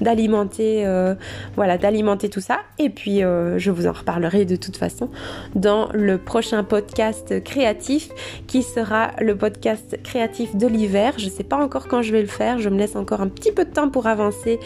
[0.00, 1.14] d'alimenter euh,
[1.56, 5.10] voilà, d'alimenter tout ça et puis je vous en reparlerai de toute façon
[5.54, 8.10] dans le prochain podcast créatif
[8.46, 11.14] qui sera le podcast créatif de l'hiver.
[11.18, 13.52] Je sais pas encore quand je vais le faire, je me laisse encore un petit
[13.52, 14.58] peu de temps pour avancer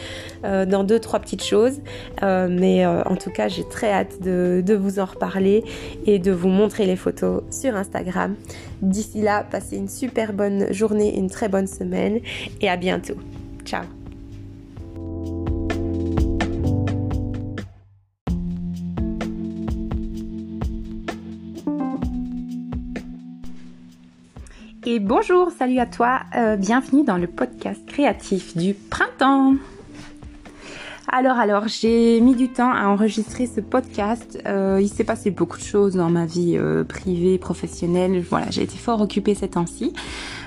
[0.42, 1.80] dans deux trois petites choses
[2.22, 5.64] mais en tout cas, j'ai très hâte de, de vous en reparler
[6.06, 8.34] et de vous montrer les photos sur Instagram.
[8.82, 12.20] D'ici là, passez une super bonne journée, une très bonne semaine
[12.60, 13.16] et à bientôt.
[13.64, 13.84] Ciao
[24.90, 29.56] Et bonjour, salut à toi, euh, bienvenue dans le podcast créatif du printemps.
[31.10, 34.38] Alors, alors, j'ai mis du temps à enregistrer ce podcast.
[34.46, 38.22] Euh, il s'est passé beaucoup de choses dans ma vie euh, privée, professionnelle.
[38.28, 39.94] Voilà, j'ai été fort occupée ces temps-ci.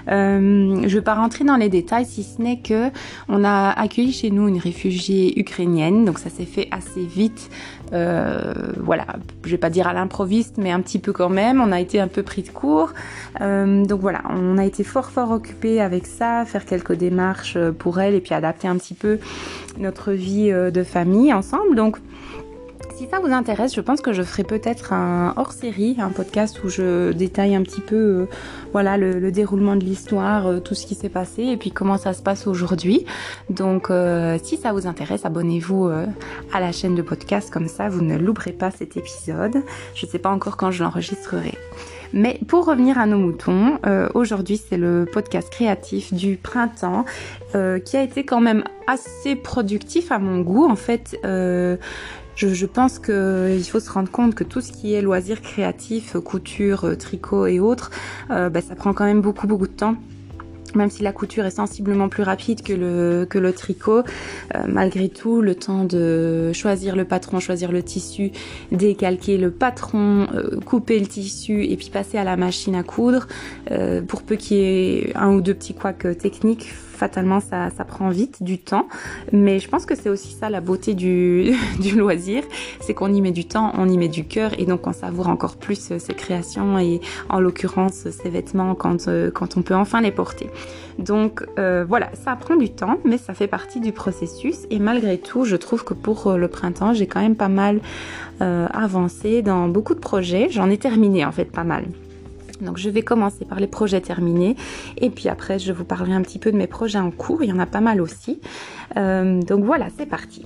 [0.10, 2.90] Euh, je ne vais pas rentrer dans les détails, si ce n'est que
[3.30, 7.50] on a accueilli chez nous une réfugiée ukrainienne, donc ça s'est fait assez vite.
[7.94, 9.06] Euh, voilà,
[9.44, 11.62] je vais pas dire à l'improviste, mais un petit peu quand même.
[11.62, 12.94] On a été un peu pris de court.
[13.42, 18.00] Euh, donc voilà, on a été fort fort occupé avec ça, faire quelques démarches pour
[18.00, 19.20] elle et puis adapter un petit peu
[19.78, 21.76] notre vie de famille ensemble.
[21.76, 21.98] Donc
[23.02, 26.70] si ça vous intéresse, je pense que je ferai peut-être un hors-série, un podcast où
[26.70, 28.26] je détaille un petit peu euh,
[28.74, 32.14] voilà le, déroulement de l'histoire, euh, tout ce qui s'est passé et puis comment ça
[32.14, 33.08] se passe aujourd'hui.
[33.50, 35.90] Donc euh, si ça vous intéresse, abonnez-vous
[36.54, 39.64] à la chaîne de podcast comme ça vous ne louperez pas cet épisode.
[39.96, 41.58] Je ne sais pas encore quand je l'enregistrerai.
[42.14, 43.80] Mais pour revenir à nos moutons,
[44.14, 47.06] aujourd'hui c'est le podcast créatif du printemps
[47.54, 50.70] qui a été quand même assez productif à mon goût.
[50.70, 51.18] En fait,
[52.36, 56.98] je, pense qu'il faut se rendre compte que tout ce qui est loisirs créatifs, couture,
[56.98, 57.91] tricot et autres,
[58.30, 59.96] euh, bah, ça prend quand même beaucoup beaucoup de temps.
[60.74, 64.04] Même si la couture est sensiblement plus rapide que le, que le tricot,
[64.56, 68.32] euh, malgré tout, le temps de choisir le patron, choisir le tissu,
[68.72, 73.28] décalquer le patron, euh, couper le tissu et puis passer à la machine à coudre,
[74.08, 76.70] pour peu qu'il y ait un ou deux petits couacs techniques,
[77.02, 78.88] fatalement ça, prend vite du temps.
[79.32, 81.56] Mais je pense que c'est aussi ça la beauté du,
[81.96, 82.44] loisir,
[82.80, 85.30] c'est qu'on y met du temps, on y met du cœur et donc on savoure
[85.30, 89.74] encore plus euh, ses créations et en l'occurrence ses vêtements quand, euh, quand on peut
[89.74, 90.50] enfin les porter.
[91.00, 95.18] Donc euh, voilà, ça prend du temps, mais ça fait partie du processus et malgré
[95.18, 97.80] tout, je trouve que pour le printemps, j'ai quand même pas mal
[98.40, 100.48] avancé dans beaucoup de projets.
[100.50, 101.86] J'en ai terminé en fait pas mal.
[102.62, 104.56] Donc je vais commencer par les projets terminés
[104.97, 107.50] et puis après je vous parlerai un petit peu de mes projets en cours, il
[107.50, 108.39] y en a pas mal aussi.
[108.97, 110.45] Euh, donc voilà, c'est parti.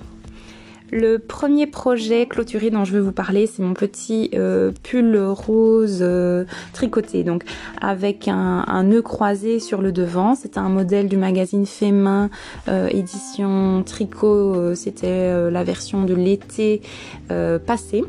[0.92, 5.98] Le premier projet clôturé dont je vais vous parler, c'est mon petit euh, pull rose
[6.00, 7.42] euh, tricoté, donc
[7.80, 10.36] avec un, nœud croisé sur le devant.
[10.36, 12.30] C'est un modèle du magazine Fait Main,
[12.90, 14.76] édition tricot.
[14.76, 16.82] C'était la version de l'été
[17.66, 18.04] passé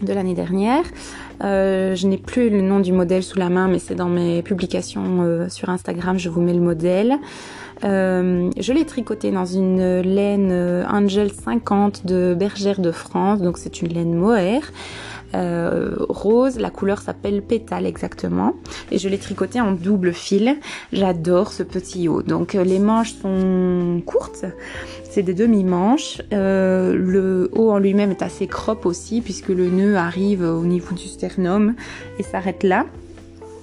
[0.00, 0.84] de l'année dernière.
[1.42, 4.42] Euh, je n'ai plus le nom du modèle sous la main, mais c'est dans mes
[4.42, 7.16] publications euh, sur Instagram, je vous mets le modèle.
[7.82, 10.52] je l'ai tricoté dans une laine
[10.88, 14.70] Angel 50 de Bergère de France, donc c'est une laine mohair.
[15.34, 16.58] Euh, rose.
[16.58, 18.54] La couleur s'appelle pétale exactement.
[18.90, 20.56] Et je l'ai tricoté en double fil.
[20.92, 22.22] J'adore ce petit haut.
[22.22, 24.44] Donc euh, les manches sont courtes.
[25.08, 26.20] C'est des demi-manches.
[26.32, 30.94] Euh, le haut en lui-même est assez crop aussi puisque le nœud arrive au niveau
[30.94, 31.74] du sternum
[32.18, 32.86] et s'arrête là.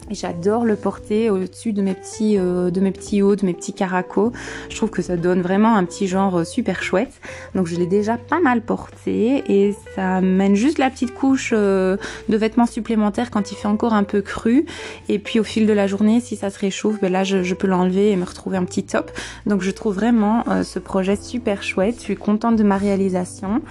[0.10, 4.32] J'adore le porter au-dessus de mes petits euh, hauts, de mes petits caracos.
[4.70, 7.20] Je trouve que ça donne vraiment un petit genre euh, super chouette.
[7.56, 11.98] Donc je l'ai déjà pas mal porté et ça mène juste la petite couche euh,
[12.30, 14.66] de vêtements supplémentaires quand il fait encore un peu cru.
[15.10, 17.54] Et puis au fil de la journée, si ça se réchauffe, ben là je, je
[17.54, 19.12] peux l'enlever et me retrouver un petit top.
[19.46, 21.96] Donc je trouve vraiment ce projet super chouette.
[21.98, 23.62] Je suis contente de ma réalisation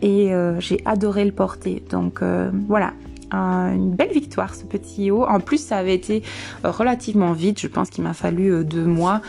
[0.00, 1.82] et j'ai adoré le porter.
[1.90, 2.20] Donc
[2.68, 2.92] voilà,
[3.32, 5.24] une belle victoire ce petit haut.
[5.24, 6.22] En plus, ça avait été
[6.64, 7.60] euh, relativement vite.
[7.60, 9.20] Je pense qu'il m'a fallu euh, deux mois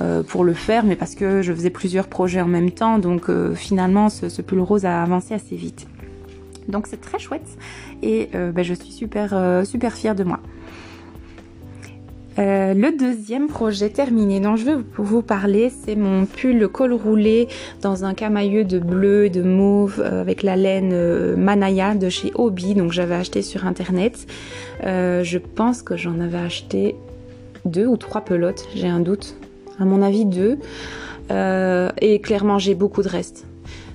[0.00, 2.98] euh, pour le faire, mais parce que je faisais plusieurs projets en même temps.
[2.98, 5.86] Donc finalement, ce, pull rose a avancé assez vite.
[6.68, 7.46] Donc c'est très chouette
[8.02, 10.40] et ben, je suis super super fière de moi.
[12.38, 17.48] Euh, le deuxième projet terminé dont je veux vous parler, c'est mon pull col roulé
[17.82, 22.08] dans un camailleux de bleu et de mauve euh, avec la laine euh, Manaya de
[22.08, 22.74] chez Obi.
[22.74, 24.26] Donc j'avais acheté sur internet.
[24.82, 26.94] je pense que j'en avais acheté
[27.64, 29.36] deux ou trois pelotes, j'ai un doute.
[29.78, 30.58] À mon avis deux.
[31.30, 33.46] et clairement j'ai beaucoup de restes.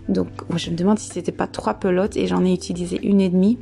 [0.10, 3.30] Donc je me demande si c'était pas trois pelotes et j'en ai utilisé une et
[3.30, 3.58] demie.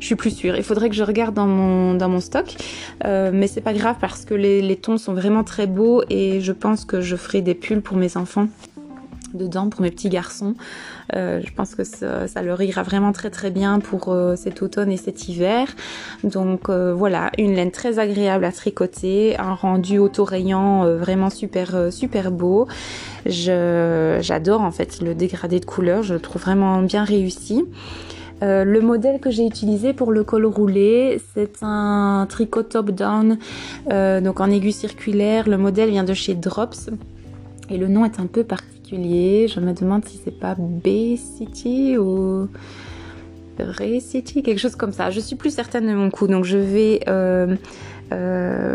[0.00, 0.56] Je suis plus sûre.
[0.56, 2.56] Il faudrait que je regarde dans mon, stock.
[3.04, 6.40] Euh, mais c'est pas grave parce que les, les tons sont vraiment très beaux et
[6.40, 8.48] je pense que je ferai des pulls pour mes enfants
[9.34, 10.54] dedans pour mes petits garçons.
[11.14, 14.90] Euh, je pense que ça, leur ira vraiment très très bien pour euh, cet automne
[14.90, 15.68] et cet hiver.
[16.24, 22.68] Donc voilà, une laine très agréable à tricoter, un rendu auto-rayant vraiment super super beau.
[23.26, 27.64] J'adore en fait le dégradé de couleurs, je le trouve vraiment bien réussi.
[28.42, 33.38] Euh, le modèle que j'ai utilisé pour le col roulé, c'est un tricot top-down,
[33.90, 35.48] euh, donc en aiguille circulaire.
[35.48, 36.90] Le modèle vient de chez Drops
[37.68, 39.48] et le nom est un peu particulier.
[39.48, 42.48] Je me demande si c'est pas B-City ou
[43.58, 45.10] Ray-City, quelque chose comme ça.
[45.10, 47.56] Je suis plus certaine de mon coup, donc je vais euh,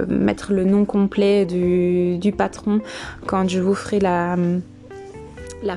[0.08, 2.82] mettre le nom complet du, patron
[3.26, 4.36] quand je vous ferai la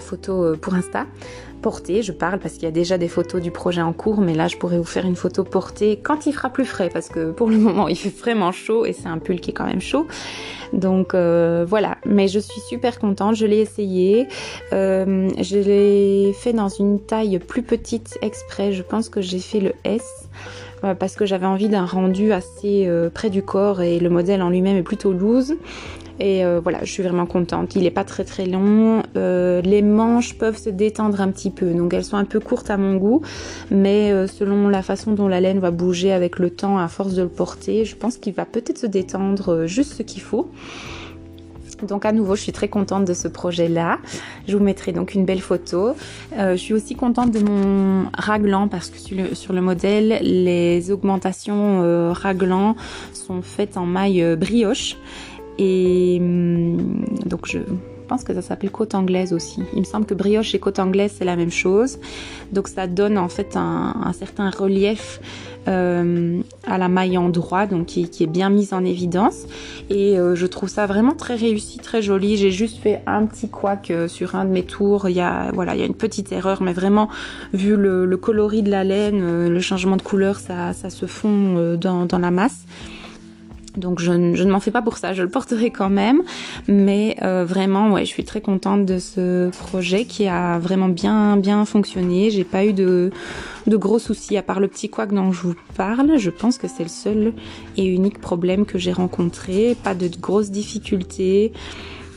[0.01, 1.07] photo pour Insta
[1.67, 4.47] Je parle parce qu'il y a déjà des photos du projet en cours, mais là
[4.47, 7.51] je pourrais vous faire une photo portée quand il fera plus frais parce que pour
[7.51, 10.07] le moment il fait vraiment chaud et c'est un pull qui est quand même chaud.
[10.73, 14.29] Donc euh, voilà, mais je suis super contente, je l'ai essayé.
[14.73, 19.61] Euh, je l'ai fait dans une taille plus petite exprès, je pense que j'ai fait
[19.61, 20.29] le S
[20.85, 24.51] euh, parce que j'avais envie d'un rendu assez près du corps et le modèle en
[24.51, 25.57] lui-même est plutôt loose.
[26.19, 27.75] Et euh, voilà, je suis vraiment contente.
[27.75, 29.03] Il n'est pas très très long.
[29.17, 31.73] Euh, les manches peuvent se détendre un petit peu.
[31.73, 33.23] Donc elles sont un peu courtes à mon goût.
[33.71, 37.15] Mais euh, selon la façon dont la laine va bouger avec le temps à force
[37.15, 40.51] de le porter, je pense qu'il va peut-être se détendre juste ce qu'il faut.
[41.87, 43.99] Donc à nouveau, je suis très contente de ce projet-là.
[44.49, 45.95] Je vous mettrai donc une belle photo.
[46.35, 50.91] je suis aussi contente de mon raglan parce que sur le, sur le modèle, les
[50.91, 52.77] augmentations raglan
[53.13, 54.97] sont faites en maille brioche
[55.59, 57.59] et hum, donc je
[58.07, 59.63] pense que ça s'appelle côte anglaise aussi.
[59.73, 61.99] Il me semble que brioche et côte anglaise c'est la même chose.
[62.53, 65.21] Donc ça donne en fait un, certain relief
[65.69, 69.47] euh, à la maille en droit, donc qui, est bien mise en évidence.
[69.91, 72.37] Et euh, je trouve ça vraiment très réussi, très joli.
[72.37, 75.09] J'ai juste fait un petit couac euh, sur un de mes tours.
[75.09, 77.09] Il y a voilà, il y a une petite erreur, mais vraiment
[77.53, 82.31] vu le, coloris de la laine, le changement de couleur, ça, se fond dans la
[82.31, 82.65] masse.
[83.77, 86.23] Donc je, ne m'en fais pas pour ça, je le porterai quand même.
[86.69, 91.37] Mais euh, vraiment, ouais, je suis très contente de ce projet qui a vraiment bien
[91.37, 92.31] bien fonctionné.
[92.31, 93.11] J'ai pas eu de,
[93.67, 96.19] de gros soucis à part le petit couac dont je vous parle.
[96.19, 97.33] Je pense que c'est le seul
[97.77, 99.77] et unique problème que j'ai rencontré.
[99.83, 101.53] Pas de grosses difficultés.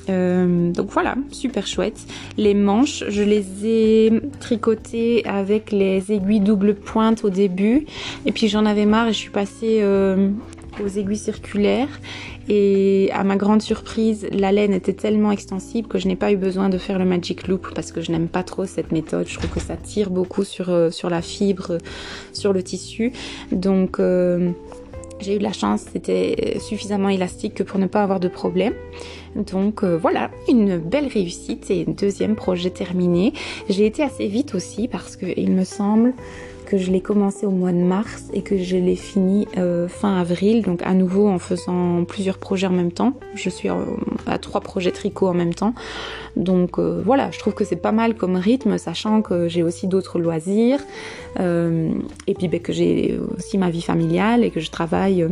[0.09, 2.05] Euh, donc voilà, super chouette.
[2.37, 7.85] Les manches, je les ai tricotées avec les aiguilles double pointe au début.
[8.25, 10.29] Et puis j'en avais marre et je suis passée euh,
[10.83, 11.99] aux aiguilles circulaires
[12.47, 16.37] et à ma grande surprise, la laine était tellement extensible que je n'ai pas eu
[16.37, 19.27] besoin de faire le magic loop parce que je n'aime pas trop cette méthode.
[19.27, 21.77] Je trouve que ça tire beaucoup sur, euh, la fibre,
[22.33, 23.11] sur le tissu.
[23.51, 24.51] Donc euh,
[25.19, 28.73] j'ai eu de la chance, c'était suffisamment élastique que pour ne pas avoir de problème.
[29.35, 33.33] Donc euh, voilà, une belle réussite et deuxième projet terminé.
[33.69, 36.13] J'ai été assez vite aussi parce que il me semble
[36.69, 40.19] que je l'ai commencé au mois de mars et que je l'ai fini euh, fin
[40.19, 43.13] avril, donc à nouveau en faisant plusieurs projets en même temps.
[43.33, 43.69] Je suis
[44.27, 45.73] à trois projets tricot en même temps.
[46.35, 50.19] Donc voilà, je trouve que c'est pas mal comme rythme, sachant que j'ai aussi d'autres
[50.19, 50.79] loisirs
[51.37, 55.27] et puis ben, que j'ai aussi ma vie familiale et que je travaille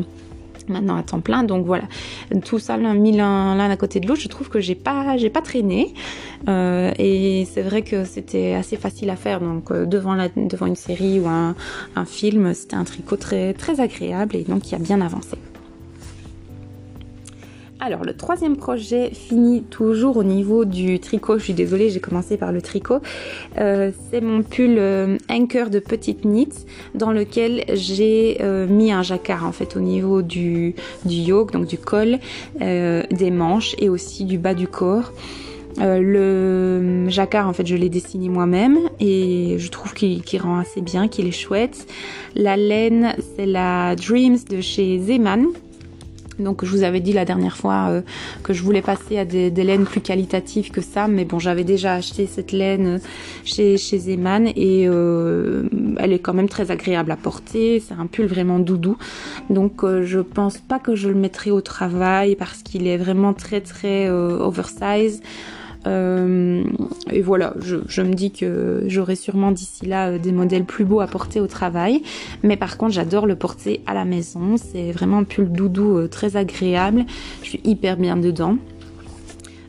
[0.70, 1.44] maintenant à temps plein.
[1.44, 1.84] Donc voilà,
[2.46, 5.30] tout ça l'un mis l'un à côté de l'autre, je trouve que j'ai pas j'ai
[5.30, 5.94] pas traîné
[6.48, 9.40] euh, et c'est vrai que c'était assez facile à faire.
[9.40, 10.16] Donc euh, devant
[10.66, 11.56] une série ou un,
[11.96, 15.38] un film, c'était un tricot très très agréable et donc qui a bien avancé.
[17.88, 21.40] Alors le troisième projet finit toujours au niveau du tricot.
[21.40, 23.00] Je suis désolée, j'ai commencé par le tricot.
[23.60, 26.50] Euh, c'est mon pull euh, Anchor de petite knit
[26.96, 30.76] dans lequel j'ai euh, mis un jacquard en fait au niveau du,
[31.06, 32.20] du yoke, donc du col,
[32.60, 35.14] des manches et aussi du bas du corps.
[35.78, 41.08] le jacquard, en fait, je l'ai dessiné moi-même et je trouve qu'il rend assez bien,
[41.08, 41.88] qu'il est chouette.
[42.36, 45.46] La laine, c'est la Dreams de chez Zeman.
[46.40, 48.02] Donc je vous avais dit la dernière fois euh,
[48.44, 51.94] que je voulais passer à des, laines plus qualitatives que ça, mais bon j'avais déjà
[51.94, 53.00] acheté cette laine
[53.44, 55.68] chez, chez Zeman et euh,
[55.98, 58.98] elle est quand même très agréable à porter, c'est un pull vraiment doudou.
[59.50, 63.34] Donc euh, je pense pas que je le mettrai au travail parce qu'il est vraiment
[63.34, 65.22] très très oversize.
[65.88, 66.64] Euh,
[67.12, 71.00] et voilà, je, me dis que j'aurai sûrement d'ici là euh, des modèles plus beaux
[71.00, 72.04] à porter au travail.
[72.44, 74.58] Mais par contre, j'adore le porter à la maison.
[74.58, 77.06] C'est vraiment un pull doudou euh, très agréable.
[77.42, 78.58] Je suis hyper bien dedans.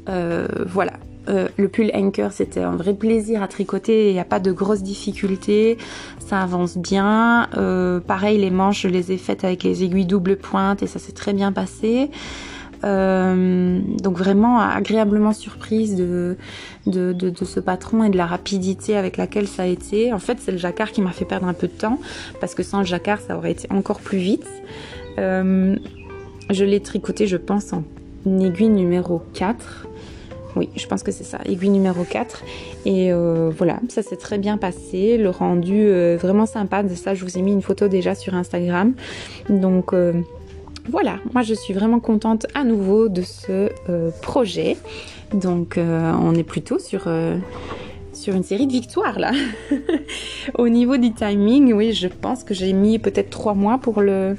[0.06, 0.94] voilà,
[1.26, 4.08] le pull Anchor, c'était un vrai plaisir à tricoter.
[4.08, 5.76] Il n'y a pas de grosses difficultés.
[6.18, 7.48] Ça avance bien.
[8.06, 11.12] pareil, les manches, je les ai faites avec les aiguilles double pointe et ça s'est
[11.12, 12.10] très bien passé.
[12.84, 16.36] Euh, donc vraiment agréablement surprise de,
[16.86, 20.12] ce patron et de la rapidité avec laquelle ça a été.
[20.12, 21.98] En fait, c'est le jacquard qui m'a fait perdre un peu de temps
[22.40, 24.46] parce que sans le jacquard, ça aurait été encore plus vite.
[25.18, 25.76] Euh,
[26.50, 27.82] je l'ai tricoté, je pense, en
[28.40, 29.86] aiguille numéro 4.
[30.56, 32.42] Oui, je pense que c'est ça, aiguille numéro 4.
[32.86, 35.18] Et euh, voilà, ça s'est très bien passé.
[35.18, 36.82] Le rendu vraiment sympa.
[36.82, 38.94] De ça, je vous ai mis une photo déjà sur Instagram.
[39.50, 39.92] Donc
[40.90, 44.76] voilà, moi je suis vraiment contente à nouveau de ce euh, projet.
[45.34, 47.36] Donc euh, on est plutôt sur, euh,
[48.14, 49.32] sur une série de victoires là.
[50.58, 54.36] Au niveau du timing, oui, je pense que j'ai mis peut-être trois mois pour le,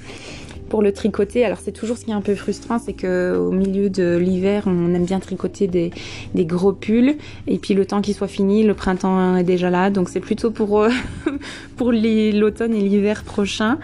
[0.95, 1.45] tricoter.
[1.45, 4.63] Alors c'est toujours ce qui est un peu frustrant, c'est que au milieu de l'hiver,
[4.65, 5.91] on aime bien tricoter des,
[6.33, 7.15] des, gros pulls
[7.47, 9.91] et puis le temps qu'il soit fini, le printemps est déjà là.
[9.91, 10.87] Donc c'est plutôt pour
[11.77, 13.77] pour l'automne et l'hiver prochain.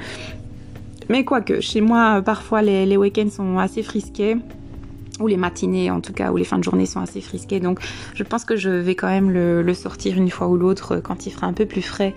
[1.09, 4.37] Mais quoique, chez moi, parfois les, week-ends sont assez frisqués
[5.19, 7.59] ou les matinées en tout cas, ou les fins de journée sont assez frisquées.
[7.59, 7.79] Donc
[8.15, 11.31] je pense que je vais quand même le, sortir une fois ou l'autre quand il
[11.31, 12.13] fera un peu plus frais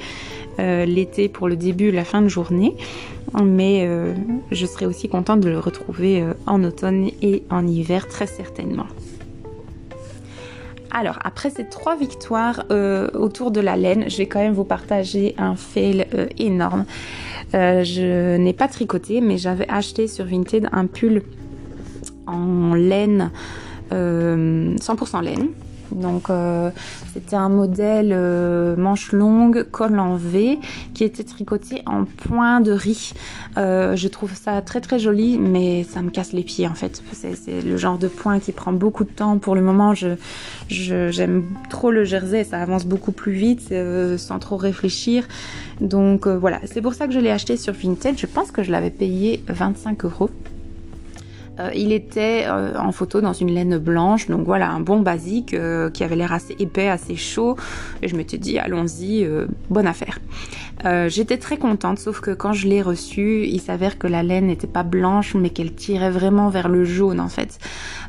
[0.59, 2.77] euh, l'été pour le début, la fin de journée.
[3.45, 4.15] Mais euh,
[4.51, 8.87] je serai aussi contente de le retrouver euh, en automne et en hiver très certainement.
[10.91, 12.65] Alors, après ces trois victoires
[13.13, 16.07] autour de la laine, je vais quand même vous partager un fail
[16.39, 16.87] énorme.
[17.55, 21.23] Euh, je n'ai pas tricoté, mais j'avais acheté sur Vinted un pull
[22.27, 23.31] en laine,
[23.91, 25.49] 100% euh, laine.
[25.93, 26.71] Donc euh,
[27.13, 28.15] c'était un modèle
[28.77, 30.59] manche longue, col en V,
[30.95, 33.15] qui était tricoté en point de riz.
[33.57, 37.03] je trouve ça très très joli, mais ça me casse les pieds en fait.
[37.13, 39.39] C'est le genre de point qui prend beaucoup de temps.
[39.39, 39.95] Pour le moment,
[40.69, 43.73] j'aime trop le jersey, ça avance beaucoup plus vite
[44.19, 45.25] sans trop réfléchir.
[45.81, 48.19] Donc euh, voilà, c'est pour ça que je l'ai acheté sur Vinted.
[48.19, 50.31] Je pense que je l'avais payé 25 euros.
[51.59, 55.57] Euh, il était euh, en photo dans une laine blanche, donc voilà, un bon basique
[55.93, 57.57] qui avait l'air assez épais, assez chaud.
[58.03, 59.29] Et je m'étais dit, allons-y,
[59.69, 60.19] bonne affaire.
[61.09, 64.67] J'étais très contente, sauf que quand je l'ai reçu, il s'avère que la laine n'était
[64.67, 67.59] pas blanche, mais qu'elle tirait vraiment vers le jaune en fait.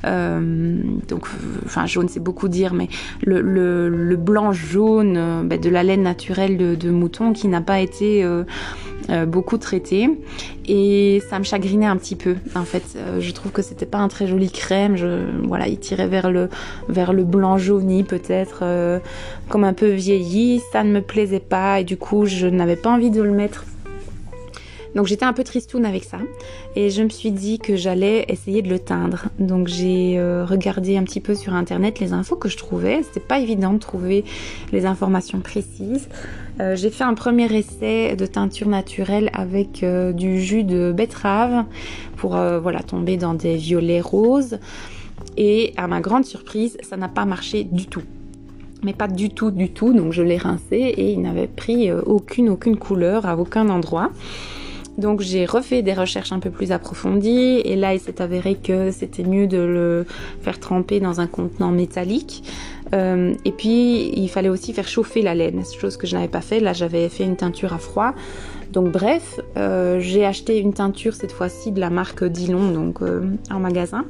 [0.04, 1.28] donc,
[1.66, 2.88] enfin, jaune c'est beaucoup dire, mais
[3.22, 8.26] le, blanc jaune ben, de la laine naturelle de, mouton qui n'a pas été
[9.10, 10.08] euh, beaucoup traité.
[10.68, 12.84] Et ça me chagrinait un petit peu en fait.
[12.96, 14.96] Euh, je trouve que c'était pas un très joli crème.
[15.48, 16.50] Voilà il tirait vers le
[16.90, 19.00] vers le blanc jauni peut-être euh,
[19.48, 20.62] comme un peu vieilli.
[20.72, 23.66] Ça ne me plaisait pas et du coup je n'avais pas envie de le mettre
[24.96, 26.18] donc j'étais un peu tristoune avec ça
[26.76, 29.26] et je me suis dit que j'allais essayer de le teindre.
[29.38, 33.04] Donc j'ai regardé un petit peu sur internet les infos que je trouvais.
[33.04, 34.26] C'était pas évident de trouver
[34.72, 36.10] les informations précises.
[36.60, 41.64] Euh, j'ai fait un premier essai de teinture naturelle avec euh, du jus de betterave
[42.18, 44.60] pour euh, voilà tomber dans des violets roses.
[45.38, 48.04] Et à ma grande surprise, ça n'a pas marché du tout.
[48.84, 49.94] Mais pas du tout, du tout.
[49.94, 54.12] Donc je l'ai rincé et il n'avait pris aucune, aucune couleur à aucun endroit.
[55.00, 58.92] Donc j'ai refait des recherches un peu plus approfondies et là il s'est avéré que
[58.92, 60.06] c'était mieux de le
[60.42, 62.44] faire tremper dans un contenant métallique.
[62.94, 66.42] Euh, et puis il fallait aussi faire chauffer la laine, chose que je n'avais pas
[66.42, 66.60] fait.
[66.60, 68.14] Là j'avais fait une teinture à froid.
[68.74, 73.22] Donc bref, euh, j'ai acheté une teinture cette fois-ci de la marque Dillon donc euh,
[73.50, 74.04] en magasin.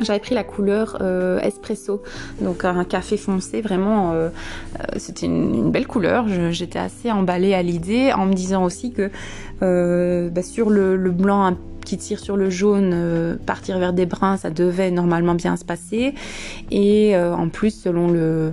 [0.00, 2.02] J'avais pris la couleur euh, espresso,
[2.40, 4.28] donc un café foncé, vraiment, euh,
[4.78, 6.26] euh, c'était une, belle couleur.
[6.50, 9.10] J'étais assez emballée à l'idée, en me disant aussi que
[9.60, 14.50] bah, sur le, le, blanc qui tire sur le jaune, partir vers des bruns, ça
[14.50, 16.14] devait normalement bien se passer.
[16.70, 18.52] Et en plus, selon le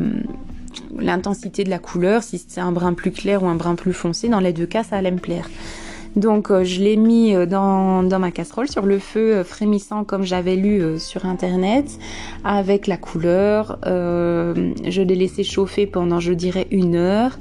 [0.98, 4.30] l'intensité de la couleur, si c'est un brun plus clair ou un brun plus foncé,
[4.30, 5.48] dans les deux cas, ça allait me plaire.
[6.16, 10.24] Donc euh, je l'ai mis euh, dans, ma casserole sur le feu euh, frémissant comme
[10.24, 11.99] j'avais lu sur internet
[12.43, 13.78] avec la couleur.
[13.84, 17.38] je l'ai laissé chauffer pendant je dirais une heure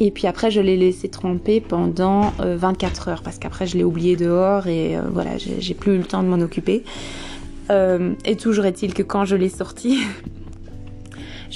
[0.00, 4.16] et puis après je l'ai laissé tremper pendant 24 heures parce qu'après je l'ai oublié
[4.16, 6.84] dehors et voilà j'ai plus eu le temps de m'en occuper.
[7.70, 10.00] et toujours est-il que quand je l'ai sorti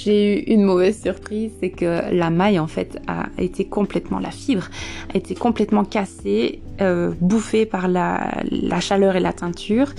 [0.03, 4.31] j'ai eu une mauvaise surprise, c'est que la maille en fait a été complètement, la
[4.31, 4.69] fibre
[5.13, 8.31] a été complètement cassée, euh, bouffée par la,
[8.79, 9.89] chaleur et la teinture,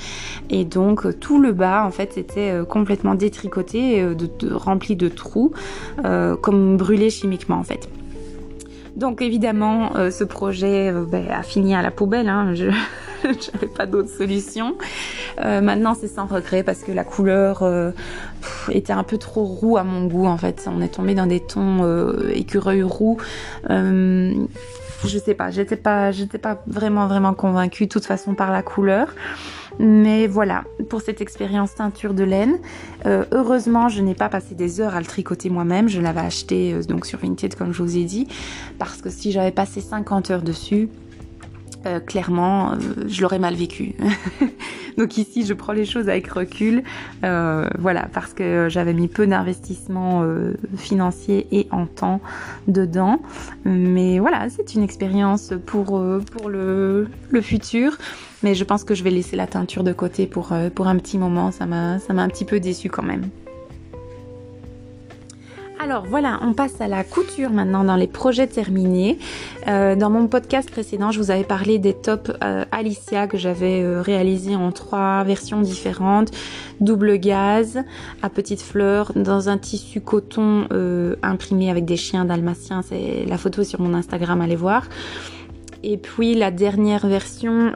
[0.49, 4.15] et donc tout le bas en fait était euh, complètement détricoté, euh,
[4.53, 5.53] rempli de trous,
[6.41, 7.89] comme brûlé chimiquement en fait.
[8.97, 12.29] Donc évidemment, ce projet ben, a fini à la poubelle.
[12.29, 12.55] Hein.
[12.55, 12.67] Je
[13.25, 14.77] n'avais pas d'autre solution.
[15.39, 17.63] maintenant, c'est sans regret parce que la couleur
[18.71, 20.69] était un peu trop roux à mon goût en fait.
[20.73, 23.19] On est tombé dans des tons euh, écureuils roux.
[23.71, 24.35] Euh,
[25.07, 26.13] je sais pas, j'étais pas,
[26.67, 29.15] vraiment vraiment convaincue de toute façon par la couleur.
[29.79, 32.59] Mais voilà, pour cette expérience teinture de laine,
[33.07, 35.89] euh, heureusement, je n'ai pas passé des heures à le tricoter moi-même.
[35.89, 38.29] Je l'avais acheté donc sur Vinted, comme je vous ai dit,
[38.79, 40.91] parce que si j'avais passé 50 heures dessus,
[41.87, 42.77] euh, clairement, euh,
[43.07, 43.95] je l'aurais mal vécu.
[44.99, 46.83] Donc ici, je prends les choses avec recul,
[47.25, 50.25] euh, voilà, parce que j'avais mis peu d'investissement
[50.77, 52.21] financier et en temps
[52.69, 53.21] dedans.
[53.65, 56.03] Mais voilà, c'est une expérience pour
[56.33, 57.97] pour le, le futur.
[58.43, 61.17] Mais je pense que je vais laisser la teinture de côté pour pour un petit
[61.17, 61.51] moment.
[61.51, 63.31] Ça m'a ça m'a un petit peu déçu quand même.
[65.83, 69.19] Alors voilà, on passe à la couture maintenant dans les projets terminés.
[69.67, 73.83] Euh, dans mon podcast précédent, je vous avais parlé des tops euh, Alicia que j'avais
[73.83, 76.33] euh, réalisés en trois versions différentes.
[76.81, 77.83] Double gaz,
[78.21, 80.67] à petites fleurs, dans un tissu coton
[81.23, 82.83] imprimé avec des chiens dalmatiens.
[82.83, 84.87] C'est la photo sur mon Instagram, allez voir.
[85.83, 87.73] Et puis la dernière version,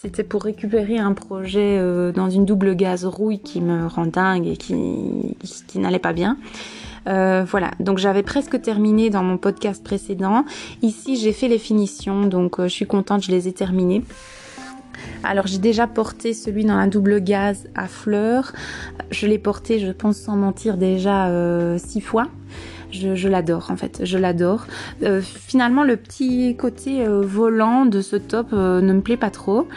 [0.00, 1.80] c'était pour récupérer un projet
[2.12, 6.36] dans une double gaz rouille qui me rend dingue et qui n'allait pas bien.
[7.06, 10.44] Euh, voilà, donc j'avais presque terminé dans mon podcast précédent.
[10.82, 14.02] Ici, j'ai fait les finitions, donc euh, je suis contente, je les ai terminées.
[15.24, 18.52] Alors j'ai déjà porté celui dans la double gaz à fleurs.
[19.10, 22.28] Je l'ai porté, je pense sans mentir, déjà euh, six fois.
[22.90, 24.66] Je, l'adore en fait, je l'adore.
[25.22, 29.68] finalement, le petit côté volant de ce top ne me plaît pas trop.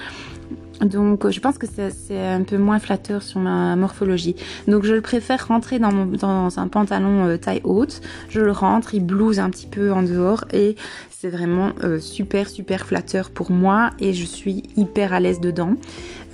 [0.85, 4.35] Donc je pense que c'est un peu moins flatteur sur ma morphologie.
[4.67, 8.01] Donc je le préfère rentrer dans, un pantalon euh, taille haute.
[8.29, 10.75] Je le rentre, il blouse un petit peu en dehors et
[11.09, 15.75] c'est vraiment euh, super super flatteur pour moi et je suis hyper à l'aise dedans.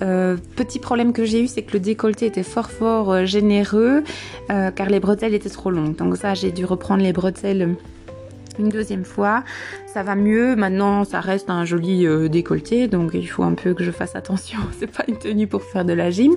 [0.02, 4.02] Euh, petit problème que j'ai eu c'est que le décolleté était fort fort généreux
[4.48, 5.96] car les bretelles étaient trop longues.
[5.96, 7.76] Donc ça j'ai dû reprendre les bretelles
[8.60, 9.42] une deuxième fois.
[9.86, 10.54] Ça va mieux.
[10.54, 14.14] Maintenant, ça reste un joli euh, décolleté, donc il faut un peu que je fasse
[14.14, 14.60] attention.
[14.78, 16.36] C'est pas une tenue pour faire de la gym,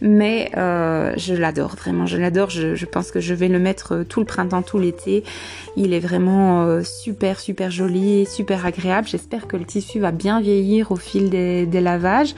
[0.00, 2.06] mais euh, je l'adore vraiment.
[2.06, 2.48] Je l'adore.
[2.50, 5.24] Je, pense que je vais le mettre euh, tout le printemps, tout l'été.
[5.76, 9.06] Il est vraiment super, super joli, super agréable.
[9.06, 12.34] J'espère que le tissu va bien vieillir au fil des, des lavages,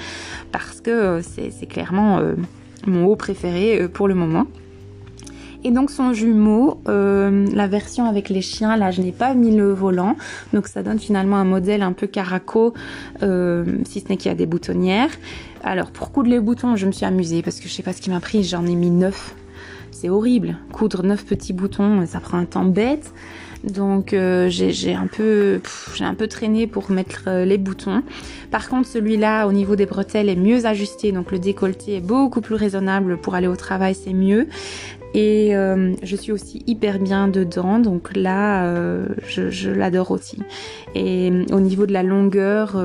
[0.51, 2.21] parce que c'est clairement
[2.87, 4.47] mon haut préféré pour le moment.
[5.65, 9.55] Et donc son jumeau, euh, la version avec les chiens, là je n'ai pas mis
[9.55, 10.17] le volant,
[10.53, 12.75] donc ça donne finalement un modèle un peu caraco,
[13.23, 15.11] euh, si ce n'est qu'il y a des boutonnières.
[15.65, 18.01] Alors pour coudre les boutons, je me suis amusée parce que je sais pas ce
[18.01, 19.35] qui m'a pris, j'en ai mis neuf.
[19.91, 23.13] C'est horrible, coudre neuf petits boutons, ça prend un temps bête.
[23.65, 25.61] Donc euh, j'ai un peu
[25.97, 28.05] j'ai un peu traîné pour mettre les boutons.
[28.53, 32.41] Par contre celui-là au niveau des bretelles est mieux ajusté donc le décolleté est beaucoup
[32.41, 34.47] plus raisonnable pour aller au travail c'est mieux.
[35.15, 40.39] Et euh, je suis aussi hyper bien dedans, donc là, euh, je, l'adore aussi.
[40.95, 42.77] Et euh, au niveau de la longueur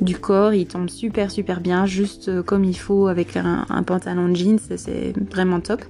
[0.00, 4.36] du corps, il tombe super super bien, juste comme il faut avec un, pantalon de
[4.36, 5.82] jeans, c'est vraiment top.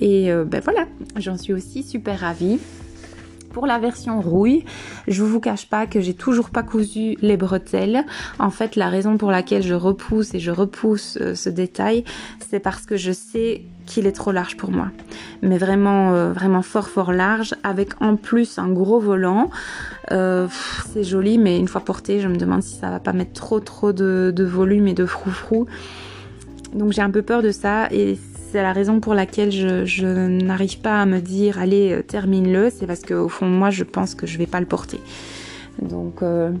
[0.00, 0.86] Et ben voilà,
[1.16, 2.58] j'en suis aussi super ravie.
[3.56, 4.66] Pour la version rouille,
[5.08, 8.04] je vous cache pas que j'ai toujours pas cousu les bretelles.
[8.38, 12.04] En fait, la raison pour laquelle je repousse et je repousse euh, ce détail,
[12.50, 14.88] c'est parce que je sais qu'il est trop large pour moi.
[15.40, 19.48] Mais vraiment, euh, vraiment fort, fort large, avec en plus un gros volant.
[20.12, 20.48] Euh,
[20.92, 23.60] c'est joli, mais une fois porté, je me demande si ça va pas mettre trop,
[23.60, 25.64] trop de, volume et de froufrou.
[26.74, 28.18] Donc j'ai un peu peur de ça et
[28.56, 32.86] c'est la raison pour laquelle je, n'arrive pas à me dire allez euh, termine-le, c'est
[32.86, 34.98] parce qu'au fond moi je pense que je vais pas le porter.
[35.82, 36.52] Donc euh,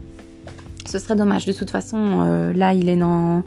[0.84, 1.46] ce serait dommage.
[1.46, 3.42] De toute façon, euh, là il est dans,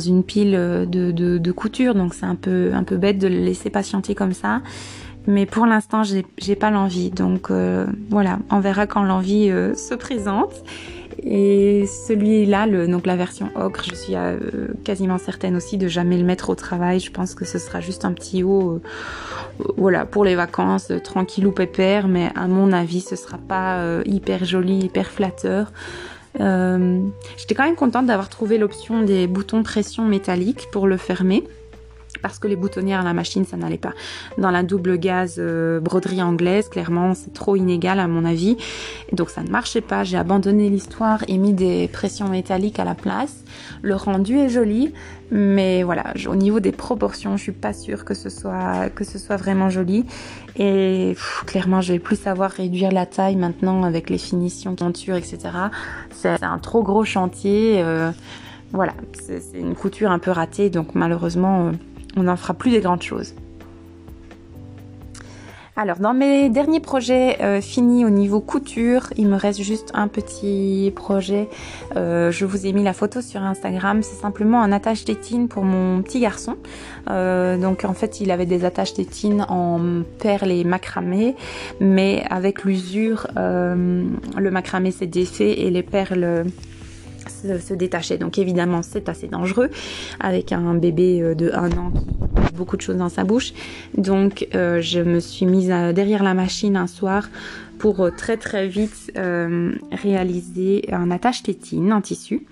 [0.00, 3.70] une pile de, de, couture, donc c'est un peu, un peu bête de le laisser
[3.70, 4.60] patienter comme ça.
[5.26, 7.10] Mais pour l'instant, j'ai pas l'envie.
[7.10, 7.50] Donc
[8.10, 10.52] voilà, on verra quand l'envie se présente.
[11.22, 14.38] Et celui-là, donc la version ocre, je suis euh,
[14.84, 17.00] quasiment certaine aussi de jamais le mettre au travail.
[17.00, 18.80] Je pense que ce sera juste un petit haut,
[19.60, 22.06] euh, voilà, pour les vacances, euh, tranquille ou pépère.
[22.06, 25.72] Mais à mon avis, ce sera pas hyper joli, hyper flatteur.
[26.38, 31.42] J'étais quand même contente d'avoir trouvé l'option des boutons pression métalliques pour le fermer
[32.22, 33.92] parce que les boutonnières à la machine, ça n'allait pas.
[34.38, 38.56] Dans la double gaz euh, broderie anglaise, clairement, c'est trop inégal à mon avis.
[39.12, 40.04] donc ça ne marchait pas.
[40.04, 43.44] J'ai abandonné l'histoire et mis des pressions métalliques à la place.
[43.82, 44.92] Le rendu est joli,
[45.30, 49.18] mais voilà, au niveau des proportions, je suis pas sûre que ce soit que ce
[49.18, 50.06] soit vraiment joli.
[50.56, 51.14] Et
[51.46, 55.38] clairement, je vais plus savoir réduire la taille maintenant avec les finitions, tentures, etc.
[56.10, 57.82] C'est un trop gros chantier.
[57.82, 58.10] Euh,
[58.72, 61.72] voilà, c'est une couture un peu ratée, donc malheureusement, euh,
[62.18, 63.34] on n'en fera plus des grandes choses.
[65.80, 70.08] Alors, dans mes derniers projets euh, finis au niveau couture, il me reste juste un
[70.08, 71.48] petit projet.
[71.94, 74.02] Euh, je vous ai mis la photo sur Instagram.
[74.02, 76.56] C'est simplement un attache tétine pour mon petit garçon.
[77.08, 81.36] Euh, donc, en fait, il avait des attaches tétines en perles et macramé,
[81.78, 86.46] mais avec l'usure, le macramé s'est défait et les perles
[87.28, 88.18] se, détacher.
[88.18, 89.70] Donc évidemment, c'est assez dangereux
[90.20, 93.52] avec un bébé euh, de 1 an qui a beaucoup de choses dans sa bouche.
[93.96, 97.28] Donc euh, je me suis mise derrière la machine un soir
[97.78, 99.12] pour euh, très très vite
[99.92, 102.46] réaliser un attache tétine en tissu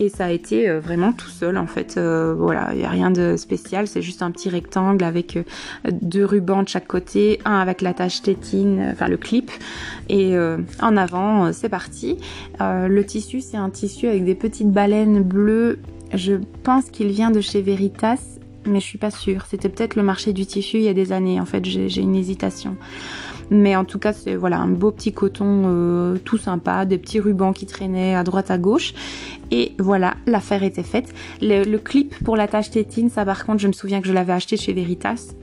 [0.00, 1.96] et ça a été euh, vraiment tout seul en fait.
[1.96, 5.42] Euh, voilà, il n'y a rien de spécial, c'est juste un petit rectangle avec euh,
[5.92, 9.50] deux rubans de chaque côté, un avec l'attache tétine, enfin le clip,
[10.08, 10.34] et
[10.80, 12.16] en avant, c'est parti.
[12.58, 15.78] le tissu, c'est un tissu avec des petites baleines bleues.
[16.14, 19.46] Je pense qu'il vient de chez Veritas, mais je suis pas sûre.
[19.48, 21.40] C'était peut-être le marché du tissu il y a des années.
[21.40, 22.76] En fait, j'ai une hésitation.
[23.50, 27.20] Mais en tout cas, c'est voilà un beau petit coton euh, tout sympa, des petits
[27.20, 28.94] rubans qui traînaient à droite à gauche.
[29.50, 31.12] Et voilà, l'affaire était faite.
[31.42, 34.32] Le, clip pour la tache tétine, ça par contre, je me souviens que je l'avais
[34.32, 35.34] acheté chez Veritas.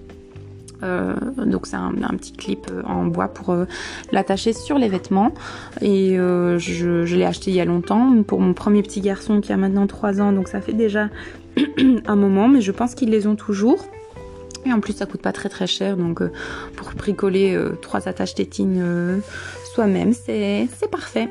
[0.84, 3.56] Euh, donc c'est un, petit clip euh, en bois pour
[4.12, 5.34] l'attacher sur les vêtements
[5.82, 9.52] et je, je l'ai acheté il y a longtemps pour mon premier petit garçon qui
[9.52, 11.10] a maintenant 3 ans donc ça fait déjà
[12.06, 13.88] un moment mais je pense qu'ils les ont toujours
[14.74, 16.32] en plus, ça coûte pas très très cher, donc euh,
[16.76, 19.20] pour bricoler euh, trois attaches tétines euh,
[19.74, 21.30] soi-même, c'est parfait.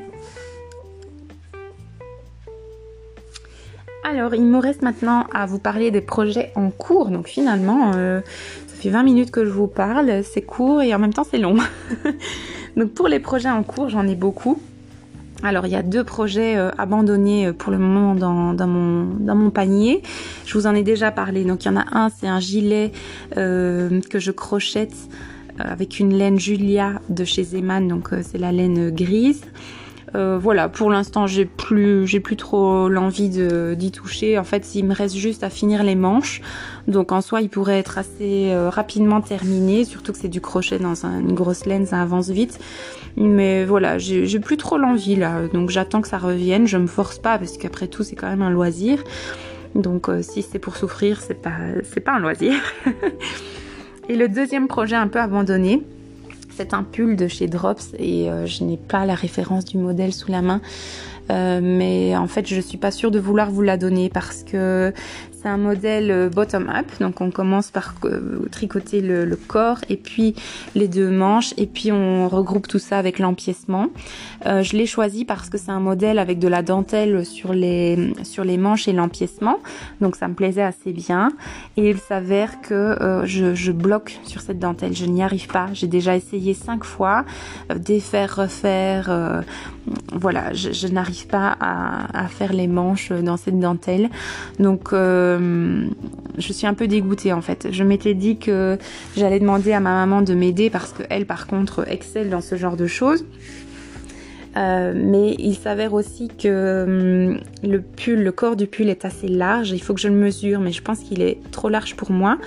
[4.03, 7.09] Alors, il me reste maintenant à vous parler des projets en cours.
[7.09, 11.13] Donc finalement, ça fait 20 minutes que je vous parle, c'est court et en même
[11.13, 11.57] temps c'est long.
[12.77, 14.61] donc pour les projets en cours, j'en ai beaucoup.
[15.43, 20.01] Alors il y a deux projets euh, abandonnés euh, pour le moment dans, mon, panier.
[20.45, 21.43] Je vous en ai déjà parlé.
[21.43, 22.91] Donc il y en a un, c'est un gilet
[23.37, 24.95] euh, que je crochette
[25.59, 27.87] avec une laine Julia de chez Zeman.
[27.87, 29.41] Donc c'est la laine grise.
[30.15, 34.39] Euh, voilà, pour l'instant, j'ai plus, j'ai plus trop l'envie d'y toucher.
[34.39, 36.41] En fait, il me reste juste à finir les manches.
[36.87, 40.79] Donc, en soi, il pourrait être assez euh, rapidement terminé, surtout que c'est du crochet
[40.79, 42.59] dans une grosse laine, ça avance vite.
[43.17, 45.47] Mais voilà, j'ai plus trop l'envie là.
[45.51, 46.67] Donc, j'attends que ça revienne.
[46.67, 49.03] Je me force pas parce qu'après tout, c'est quand même un loisir.
[49.75, 52.53] Donc, euh, si c'est pour souffrir, c'est pas, c'est pas un loisir.
[54.09, 55.83] Et le deuxième projet un peu abandonné,
[56.57, 60.11] c'est un pull de chez Drops et euh, je n'ai pas la référence du modèle
[60.11, 60.59] sous la main.
[61.29, 64.91] Euh, mais en fait, je suis pas sûre de vouloir vous la donner parce que
[65.47, 66.87] c'est un modèle euh, bottom-up.
[66.99, 70.35] Donc, on commence par euh, tricoter le, corps et puis
[70.75, 73.87] les deux manches et puis on regroupe tout ça avec l'empiècement.
[74.43, 78.43] je l'ai choisi parce que c'est un modèle avec de la dentelle sur les sur
[78.43, 79.59] les manches et l'empiècement.
[80.01, 81.31] Donc, ça me plaisait assez bien.
[81.77, 84.95] Et il s'avère que je, bloque sur cette dentelle.
[84.95, 85.67] Je n'y arrive pas.
[85.73, 87.25] J'ai déjà essayé cinq fois,
[87.75, 89.43] défaire, refaire.
[90.11, 94.09] voilà, je, n'arrive pas à, faire les manches dans cette dentelle.
[94.59, 97.67] Donc euh, je suis un peu dégoûtée en fait.
[97.71, 98.77] Je m'étais dit que
[99.15, 102.77] j'allais demander à ma maman de m'aider parce qu'elle par contre excelle dans ce genre
[102.77, 103.25] de choses.
[104.57, 109.27] Euh, mais il s'avère aussi que hum, le pull, le corps du pull est assez
[109.27, 109.71] large.
[109.71, 112.37] Il faut que je le mesure, mais je pense qu'il est trop large pour moi.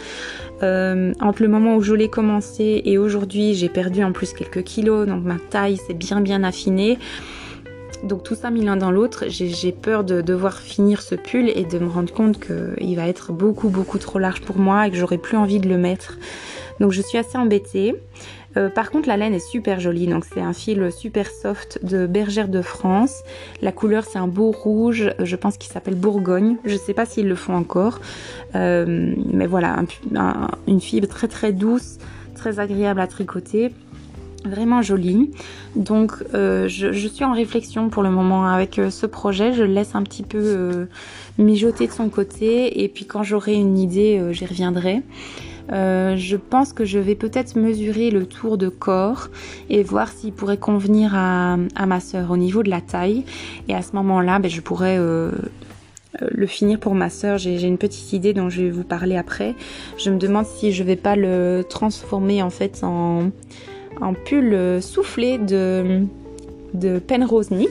[0.63, 4.63] Euh, entre le moment où je l'ai commencé et aujourd'hui, j'ai perdu en plus quelques
[4.63, 6.99] kilos, donc ma taille s'est bien bien affinée.
[8.03, 11.65] Donc tout ça mis l'un dans l'autre, j'ai peur de devoir finir ce pull et
[11.65, 14.97] de me rendre compte qu'il va être beaucoup beaucoup trop large pour moi et que
[14.97, 16.17] j'aurai plus envie de le mettre.
[16.81, 17.95] Donc je suis assez embêtée.
[18.57, 20.07] Euh, par contre, la laine est super jolie.
[20.07, 23.23] Donc, c'est un fil super soft de Bergère de France.
[23.63, 25.13] La couleur, c'est un beau rouge.
[25.21, 26.57] Je pense qu'il s'appelle Bourgogne.
[26.65, 28.01] Je ne sais pas s'ils le font encore.
[28.57, 29.77] Euh, mais voilà,
[30.67, 31.99] une fibre très très douce,
[32.35, 33.73] très agréable à tricoter
[34.45, 35.31] vraiment jolie.
[35.77, 39.53] Donc euh, je, suis en réflexion pour le moment avec ce projet.
[39.53, 40.87] Je le laisse un petit peu
[41.39, 45.03] mijoter de son côté et puis quand j'aurai une idée, j'y reviendrai.
[45.73, 49.29] Euh, je pense que je vais peut-être mesurer le tour de corps
[49.69, 53.25] et voir s'il pourrait convenir à, ma soeur au niveau de la taille.
[53.69, 55.31] Et à ce moment-là, ben, je pourrais euh,
[56.23, 57.39] euh, le finir pour ma soeur.
[57.39, 59.55] J'ai une petite idée dont je vais vous parler après.
[59.97, 63.31] Je me demande si je vais pas le transformer en fait en,
[64.01, 66.05] en pull soufflé de,
[66.75, 67.69] de Penrose Knit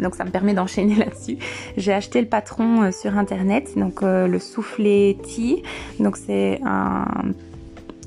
[0.00, 1.38] donc ça me permet d'enchaîner là-dessus.
[1.76, 5.62] J'ai acheté le patron euh, sur internet, donc euh, le soufflé T.
[6.00, 7.06] Donc c'est un,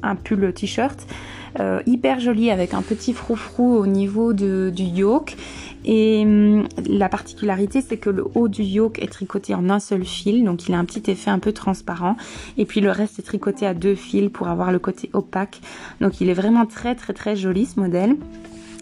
[0.04, 1.00] un pull t-shirt
[1.60, 5.36] euh, hyper joli avec un petit froufrou au niveau du yoke.
[5.88, 10.04] Et hum, la particularité, c'est que le haut du yoke est tricoté en un seul
[10.04, 12.18] fil, donc il a un petit effet un peu transparent.
[12.58, 15.62] Et puis le reste est tricoté à deux fils pour avoir le côté opaque.
[16.02, 18.18] Donc il est vraiment très très très joli ce modèle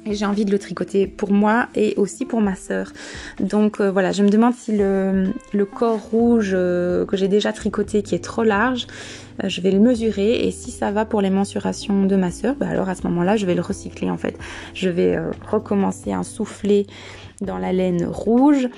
[0.06, 2.92] et j'ai envie de le tricoter pour moi et aussi pour ma sœur.
[3.40, 5.34] Donc euh, voilà, je me demande si le,
[5.66, 8.88] corps rouge euh, que j'ai déjà tricoté qui est trop large,
[9.44, 12.68] je vais le mesurer et si ça va pour les mensurations de ma sœur, bah
[12.68, 14.38] alors à ce moment-là, je vais le recycler en fait.
[14.74, 15.18] Je vais
[15.50, 16.88] recommencer un souffler
[17.42, 18.70] dans la laine rouge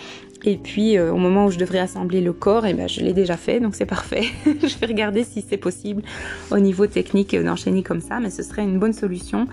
[0.43, 3.13] et puis au moment où je devrais assembler le corps, et eh ben, je l'ai
[3.13, 4.25] déjà fait, donc c'est parfait.
[4.45, 6.03] je vais regarder si c'est possible
[6.51, 9.47] au niveau technique d'enchaîner comme ça, mais ce serait une bonne solution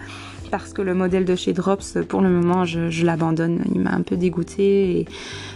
[0.50, 3.64] parce que le modèle de chez Drops, pour le moment, je, l'abandonne.
[3.74, 5.06] Il m'a un peu dégoûté et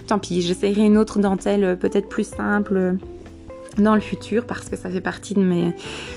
[0.09, 2.93] tant pis, j'essayerai une autre dentelle euh, peut-être plus simple euh,
[3.79, 5.75] dans le futur parce que ça fait partie de mes,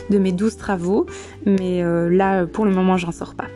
[0.10, 1.06] de mes 12 travaux.
[1.46, 3.48] Mais euh, là, pour le moment, j'en sors pas.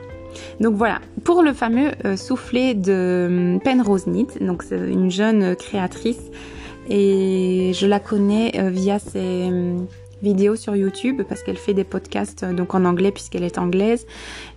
[0.60, 6.20] Donc voilà, pour le fameux soufflet de Penrose Knit, donc c'est une jeune créatrice
[6.90, 9.50] et je la connais via ses
[10.26, 14.06] vidéos sur YouTube parce qu'elle fait des podcasts euh, donc en anglais puisqu'elle est anglaise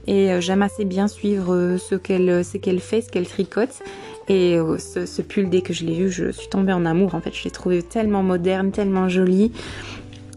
[0.06, 3.82] et euh, j'aime assez bien suivre euh, ce qu'elle fait, ce qu'elle tricote
[4.28, 7.34] et ce, pull dès que je l'ai vu, je suis tombée en amour en fait,
[7.34, 9.52] je l'ai trouvé tellement moderne, tellement joli.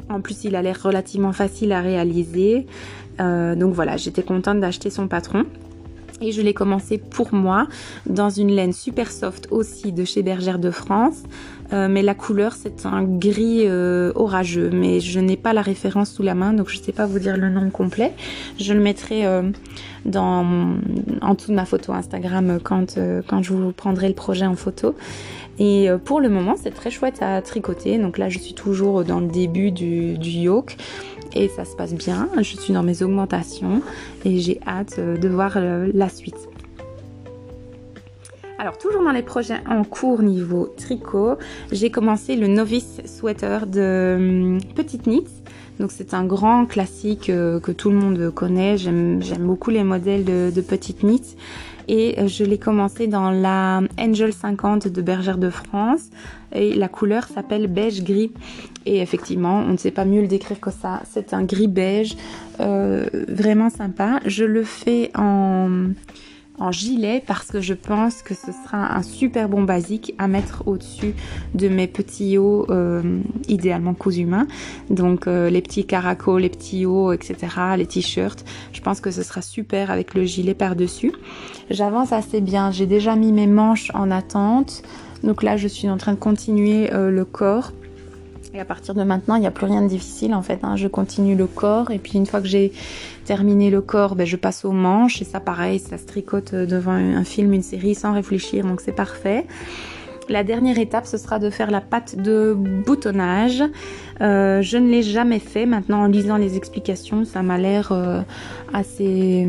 [0.09, 2.65] En plus, il a l'air relativement facile à réaliser.
[3.19, 5.45] donc voilà, j'étais contente d'acheter son patron.
[6.21, 7.67] Et je l'ai commencé pour moi
[8.05, 11.23] dans une laine super soft aussi de chez Bergère de France.
[11.73, 14.69] Euh, mais la couleur c'est un gris euh, orageux.
[14.71, 17.19] Mais je n'ai pas la référence sous la main donc je ne sais pas vous
[17.19, 18.13] dire le nom complet.
[18.59, 19.43] Je le mettrai euh,
[20.13, 24.95] en dessous de ma photo Instagram quand, je vous prendrai le projet en photo.
[25.59, 27.97] Et pour le moment c'est très chouette à tricoter.
[27.97, 30.75] Donc là je suis toujours dans le début du, du yoke
[31.33, 32.29] et ça se passe bien.
[32.37, 33.81] Je suis dans mes augmentations
[34.25, 36.50] et j'ai hâte de voir la suite.
[38.61, 41.39] Alors toujours dans les projets en cours niveau tricot,
[41.71, 45.25] j'ai commencé le novice sweater de hum, Petite Knit.
[45.79, 48.77] Donc c'est un grand classique euh, que tout le monde connaît.
[48.77, 51.35] J'aime beaucoup les modèles de, Petite Knit.
[51.87, 56.11] Et euh, je l'ai commencé dans la Angel 50 de Bergère de France.
[56.53, 58.31] Et la couleur s'appelle beige gris.
[58.85, 61.01] Et effectivement on ne sait pas mieux le décrire que ça.
[61.09, 62.15] C'est un gris beige
[62.59, 64.19] euh, vraiment sympa.
[64.27, 65.87] Je le fais en
[66.69, 71.15] gilet parce que je pense que ce sera un super bon basique à mettre au-dessus
[71.55, 73.01] de mes petits hauts euh,
[73.47, 74.47] idéalement cousus main.
[74.91, 77.35] Donc euh, les petits caracos, les petits hauts, etc.
[77.77, 78.45] Les t-shirts.
[78.73, 81.13] Je pense que ce sera super avec le gilet par-dessus.
[81.71, 82.69] J'avance assez bien.
[82.69, 84.83] J'ai déjà mis mes manches en attente.
[85.23, 87.71] Donc là, je suis en train de continuer euh, le corps.
[88.53, 90.59] Et à partir de maintenant, il n'y a plus rien de difficile en fait.
[90.63, 90.75] Hein.
[90.75, 92.73] Je continue le corps et puis une fois que j'ai
[93.23, 96.91] terminé le corps, ben, je passe aux manches et ça pareil, ça se tricote devant
[96.91, 99.45] un film, une série sans réfléchir, donc c'est parfait.
[100.31, 103.61] La dernière étape, ce sera de faire la pâte de boutonnage.
[104.21, 105.65] Euh, je ne l'ai jamais fait.
[105.65, 108.21] Maintenant, en lisant les explications, ça m'a l'air euh,
[108.71, 109.45] assez,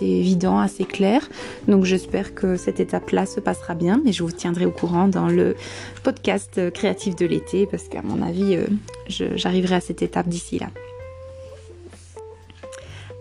[0.00, 1.28] évident, assez clair.
[1.66, 4.00] Donc, j'espère que cette étape-là se passera bien.
[4.04, 5.56] Mais je vous tiendrai au courant dans le
[6.04, 8.66] podcast créatif de l'été, parce qu'à mon avis, euh,
[9.08, 10.68] j'arriverai à cette étape d'ici là.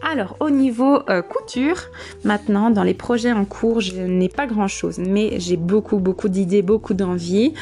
[0.01, 1.77] Alors au niveau euh, couture,
[2.23, 6.29] maintenant dans les projets en cours, je n'ai pas grand chose, mais j'ai beaucoup beaucoup
[6.29, 7.53] d'idées, beaucoup d'envie.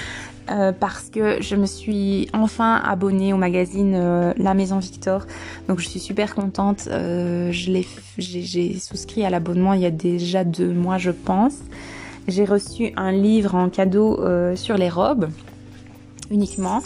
[0.49, 5.25] Euh, parce que je me suis enfin abonnée au magazine euh, La Maison Victor.
[5.67, 6.87] Donc je suis super contente.
[7.51, 11.55] j'ai souscrit à l'abonnement il y a déjà deux mois je pense.
[12.29, 14.19] J'ai reçu un livre en cadeau
[14.55, 15.29] sur les robes
[16.31, 16.81] uniquement.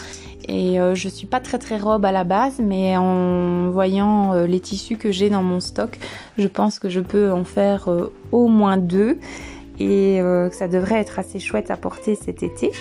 [0.48, 4.48] Et euh, je suis pas très très robe à la base, mais en voyant euh,
[4.48, 5.98] les tissus que j'ai dans mon stock,
[6.38, 9.18] je pense que je peux en faire euh, au moins deux
[9.80, 12.72] et que ça devrait être assez chouette à porter cet été.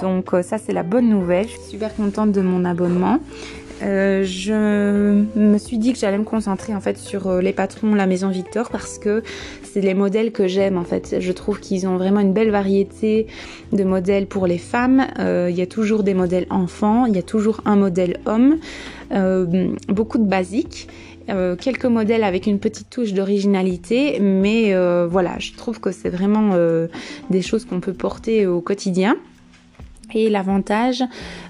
[0.00, 1.48] Donc ça c'est la bonne nouvelle.
[1.48, 3.18] Je suis super contente de mon abonnement.
[3.82, 7.94] Euh, je me suis dit que j'allais me concentrer en fait sur euh, les patrons
[7.94, 9.22] la maison Victor parce que
[9.62, 11.16] c'est les modèles que j'aime en fait.
[11.20, 13.26] Je trouve qu'ils ont vraiment une belle variété
[13.72, 15.06] de modèles pour les femmes.
[15.18, 18.56] Euh, il y a toujours des modèles enfants, il y a toujours un modèle homme,
[19.88, 20.88] beaucoup de basiques.
[21.60, 24.74] quelques modèles avec une petite touche d'originalité, mais
[25.06, 26.56] voilà, je trouve que c'est vraiment
[27.30, 29.16] des choses qu'on peut porter au quotidien.
[30.14, 31.02] Et l'avantage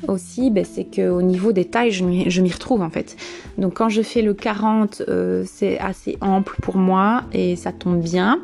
[0.08, 3.16] aussi, ben, c'est qu'au niveau des tailles, je m'y retrouve en fait.
[3.58, 8.00] Donc quand je fais le 40, euh, c'est assez ample pour moi et ça tombe
[8.00, 8.40] bien.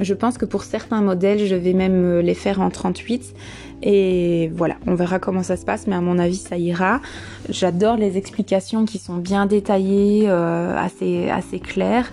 [0.00, 3.34] Je pense que pour certains modèles, je vais même euh, les faire en 38.
[3.82, 7.00] Et voilà, on verra comment ça se passe, mais à mon avis, ça ira.
[7.48, 12.10] J'adore les explications qui sont bien détaillées, euh, assez, assez claires.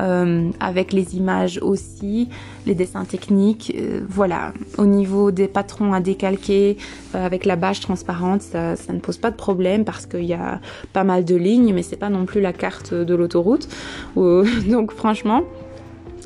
[0.00, 2.28] Euh, avec les images aussi,
[2.66, 3.74] les dessins techniques.
[3.76, 6.78] Euh, voilà, au niveau des patrons à décalquer
[7.14, 10.34] euh, avec la bâche transparente, ça, ça, ne pose pas de problème parce qu'il y
[10.34, 10.60] a
[10.92, 13.68] pas mal de lignes, mais c'est pas non plus la carte de l'autoroute.
[14.16, 15.42] donc franchement.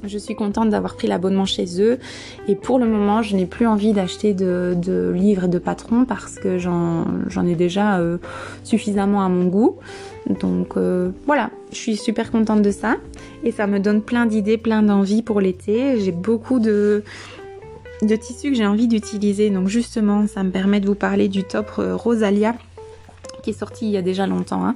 [0.04, 1.98] Je suis contente d'avoir pris l'abonnement chez eux
[2.48, 6.58] et pour le moment je n'ai plus envie d'acheter de, livres de patrons parce que
[6.58, 8.00] j'en ai déjà
[8.64, 9.78] suffisamment à mon goût.
[10.40, 12.96] Donc euh, voilà, je suis super contente de ça
[13.44, 16.00] et ça me donne plein d'idées, plein d'envies pour l'été.
[16.00, 17.04] J'ai beaucoup de,
[18.02, 19.50] de tissus que j'ai envie d'utiliser.
[19.50, 22.54] Donc justement, ça me permet de vous parler du top euh, Rosalia
[23.50, 24.74] est sorti il y a déjà longtemps hein,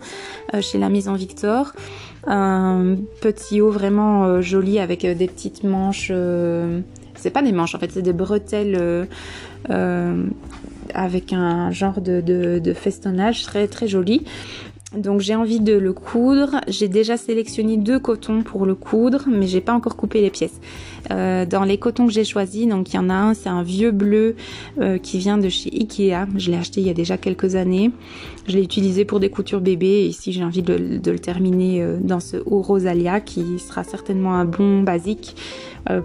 [0.55, 1.73] euh, chez la Maison Victor.
[2.27, 6.13] Un petit haut vraiment joli avec des petites manches.
[7.15, 9.09] c'est pas des manches en fait, c'est des bretelles
[10.95, 14.25] avec un genre de, de, festonnage très très joli.
[14.97, 16.61] Donc j'ai envie de le coudre.
[16.67, 20.61] J'ai déjà sélectionné deux cotons pour le coudre, mais j'ai pas encore coupé les pièces.
[21.13, 23.63] Euh, dans les cotons que j'ai choisis, donc il y en a un, c'est un
[23.63, 24.35] vieux bleu
[24.81, 26.27] euh, qui vient de chez Ikea.
[26.37, 27.93] Je l'ai acheté il y a déjà quelques années.
[28.49, 29.87] Je l'ai utilisé pour des coutures bébés.
[29.87, 34.35] Et ici j'ai envie de, le terminer euh, dans ce haut rosalia qui sera certainement
[34.35, 35.37] un bon basique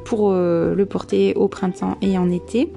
[0.05, 2.71] pour le porter au printemps et en été.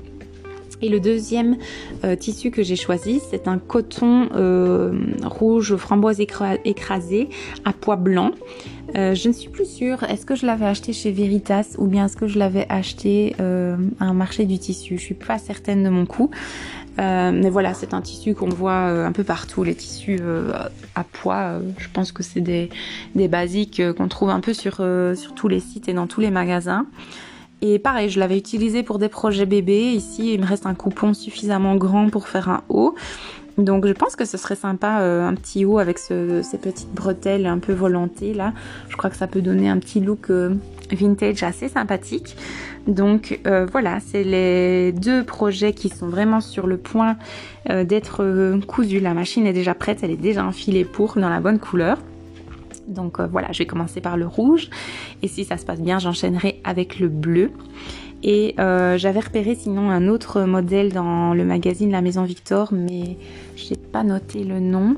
[0.80, 1.56] Et le deuxième
[2.04, 4.92] euh, tissu que j'ai choisi, c'est un coton euh,
[5.24, 7.28] rouge framboise écrasé
[7.64, 8.30] à pois blanc.
[8.96, 12.06] Euh, je ne suis plus sûre, est-ce que je l'avais acheté chez Veritas ou bien
[12.06, 14.96] est-ce que je l'avais acheté à un marché du tissu?
[14.98, 16.30] Je suis pas certaine de mon coup.
[16.96, 20.20] mais voilà, c'est un tissu qu'on voit un peu partout, les tissus
[20.94, 21.60] à pois.
[21.78, 22.70] je pense que c'est des,
[23.28, 24.80] basiques qu'on trouve un peu sur
[25.34, 26.86] tous les sites et dans tous les magasins.
[27.60, 29.92] Et pareil, je l'avais utilisé pour des projets bébés.
[29.92, 32.94] Ici, il me reste un coupon suffisamment grand pour faire un haut.
[33.58, 37.44] Donc je pense que ce serait sympa euh, un petit haut avec ces petites bretelles
[37.44, 38.52] un peu volantées là.
[38.88, 40.54] Je crois que ça peut donner un petit look euh,
[40.92, 42.36] vintage assez sympathique.
[42.86, 47.16] Donc euh, voilà, c'est les deux projets qui sont vraiment sur le point
[47.68, 49.00] d'être cousus.
[49.00, 51.98] La machine est déjà prête, elle est déjà enfilée pour dans la bonne couleur.
[52.88, 54.70] Donc euh, voilà, je vais commencer par le rouge.
[55.22, 57.50] Et si ça se passe bien, j'enchaînerai avec le bleu.
[58.22, 63.16] Et euh, j'avais repéré sinon un autre modèle dans le magazine La Maison Victor, mais
[63.54, 64.96] j'ai pas noté le nom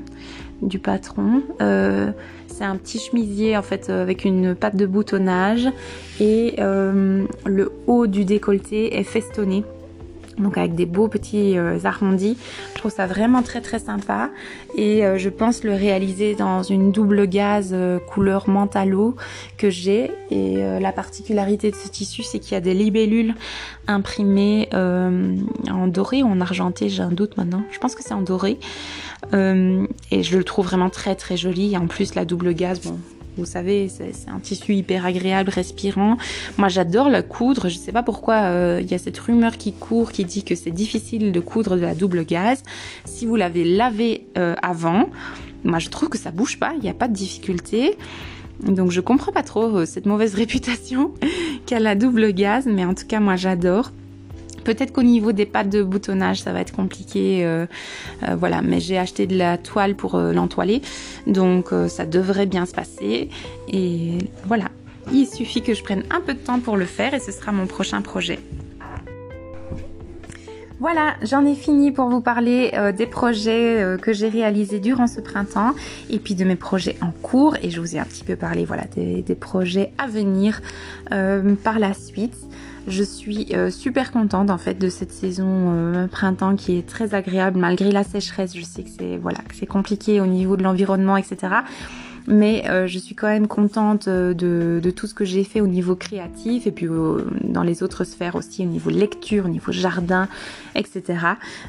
[0.63, 1.43] du patron.
[1.61, 2.11] Euh,
[2.47, 5.67] c'est un petit chemisier en fait avec une patte de boutonnage
[6.19, 9.63] et le haut du décolleté est festonné
[10.41, 12.37] donc avec des beaux petits euh, arrondis.
[12.73, 14.29] Je trouve ça vraiment très très sympa
[14.75, 19.15] et euh, je pense le réaliser dans une double gaze euh, couleur mentalo
[19.57, 23.35] que j'ai et la particularité de ce tissu c'est qu'il y a des libellules
[23.87, 27.63] imprimées en doré ou en argenté, j'ai un doute maintenant.
[27.71, 28.57] Je pense que c'est en doré
[29.33, 32.97] et je le trouve vraiment très très joli et en plus la double gaze, bon
[33.37, 36.17] Vous savez, c'est un tissu hyper agréable, respirant.
[36.57, 37.69] Moi, j'adore le coudre.
[37.69, 40.43] Je ne sais pas pourquoi euh, il y a cette rumeur qui court qui dit
[40.43, 42.61] que c'est difficile de coudre de la double gaz.
[43.05, 45.09] Si vous l'avez lavé euh, avant,
[45.63, 46.73] moi, je trouve que ça bouge pas.
[46.75, 47.97] Il n'y a pas de difficulté.
[48.63, 51.13] Donc, je comprends pas trop euh, cette mauvaise réputation
[51.65, 53.91] qu'a la double gaz, mais en tout cas, moi, j'adore.
[54.63, 57.65] Peut-être qu'au niveau des pattes de boutonnage, ça va être compliqué, euh,
[58.23, 58.61] euh, voilà.
[58.61, 60.81] Mais j'ai acheté de la toile pour euh, l'entoiler,
[61.27, 63.29] donc ça devrait bien se passer.
[63.67, 64.65] Et voilà,
[65.11, 67.51] il suffit que je prenne un peu de temps pour le faire et ce sera
[67.51, 68.39] mon prochain projet.
[70.79, 75.75] Voilà, j'en ai fini pour vous parler des projets que j'ai réalisés durant ce printemps
[76.09, 78.65] et puis de mes projets en cours et je vous ai un petit peu parlé
[78.65, 80.59] voilà des, des projets à venir
[81.09, 82.35] par la suite.
[82.87, 87.13] Je suis euh, super contente en fait de cette saison euh, printemps qui est très
[87.13, 88.55] agréable malgré la sécheresse.
[88.55, 91.49] Je sais que c'est voilà que c'est compliqué au niveau de l'environnement, etc
[92.27, 95.61] mais euh, je suis quand même contente euh, de, de tout ce que j'ai fait
[95.61, 99.49] au niveau créatif et puis euh, dans les autres sphères aussi, au niveau lecture, au
[99.49, 100.27] niveau jardin,
[100.75, 101.03] etc.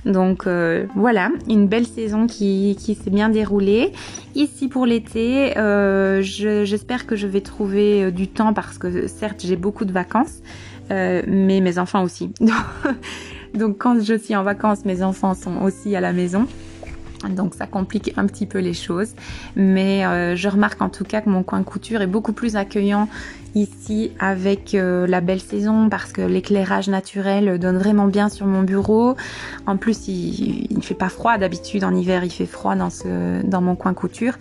[0.04, 0.46] Donc
[0.94, 3.92] voilà, une belle saison qui, qui s'est bien déroulée.
[4.34, 5.52] Ici pour l'été,
[6.22, 10.40] j'espère que je vais trouver du temps parce que certes j'ai beaucoup de vacances,
[10.90, 12.30] mais mes enfants aussi.
[13.54, 16.46] Donc quand je suis en vacances, mes enfants sont aussi à la maison.
[17.28, 19.14] Donc ça complique un petit peu les choses.
[19.56, 23.08] Mais euh, je remarque en tout cas que mon coin couture est beaucoup plus accueillant
[23.54, 28.62] ici avec euh, la belle saison parce que l'éclairage naturel donne vraiment bien sur mon
[28.62, 29.16] bureau.
[29.66, 33.44] En plus, il ne fait pas froid d'habitude en hiver, il fait froid dans, ce,
[33.44, 34.34] dans mon coin couture.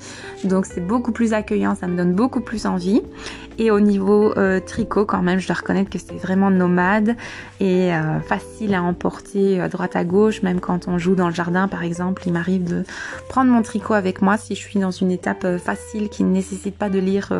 [0.44, 3.02] Donc c'est beaucoup plus accueillant, ça me donne beaucoup plus envie.
[3.58, 7.16] Et au niveau euh, tricot, quand même, je dois reconnaître que c'est vraiment nomade
[7.60, 11.34] et euh, facile à emporter à droite à gauche, même quand on joue dans le
[11.34, 12.24] jardin par exemple.
[12.26, 12.84] Il m'arrive de
[13.30, 16.76] prendre mon tricot avec moi si je suis dans une étape facile qui ne nécessite
[16.76, 17.34] pas de lire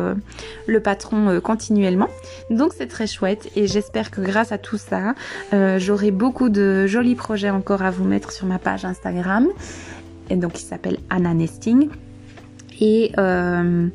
[0.66, 1.40] le patron
[2.50, 5.14] donc c'est très chouette et j'espère que grâce à tout ça,
[5.52, 9.48] euh, j'aurai beaucoup de jolis projets encore à vous mettre sur ma page Instagram.
[10.30, 11.88] Et donc il s'appelle Anna Nesting.
[12.80, 13.88] Et euh,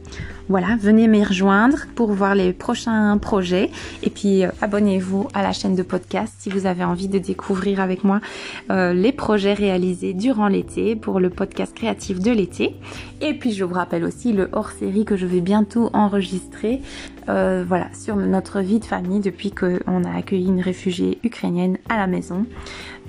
[0.50, 3.70] voilà, venez me rejoindre pour voir les prochains projets.
[4.04, 7.80] Et puis euh, abonnez-vous à la chaîne de podcast si vous avez envie de découvrir
[7.80, 8.22] avec moi
[8.70, 12.76] euh, les projets réalisés durant l'été pour le podcast créatif de l'été.
[13.22, 16.82] Et puis je vous rappelle aussi le hors-série que je vais bientôt enregistrer.
[17.28, 22.08] voilà, sur notre vie de famille depuis qu'on a accueilli une réfugiée ukrainienne à la
[22.08, 22.45] maison.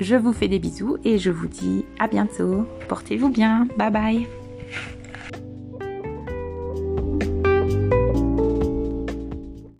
[0.00, 2.66] Je vous fais des bisous et je vous dis à bientôt.
[2.88, 3.66] Portez-vous bien.
[3.76, 4.47] Bye bye.
[7.08, 7.37] thank you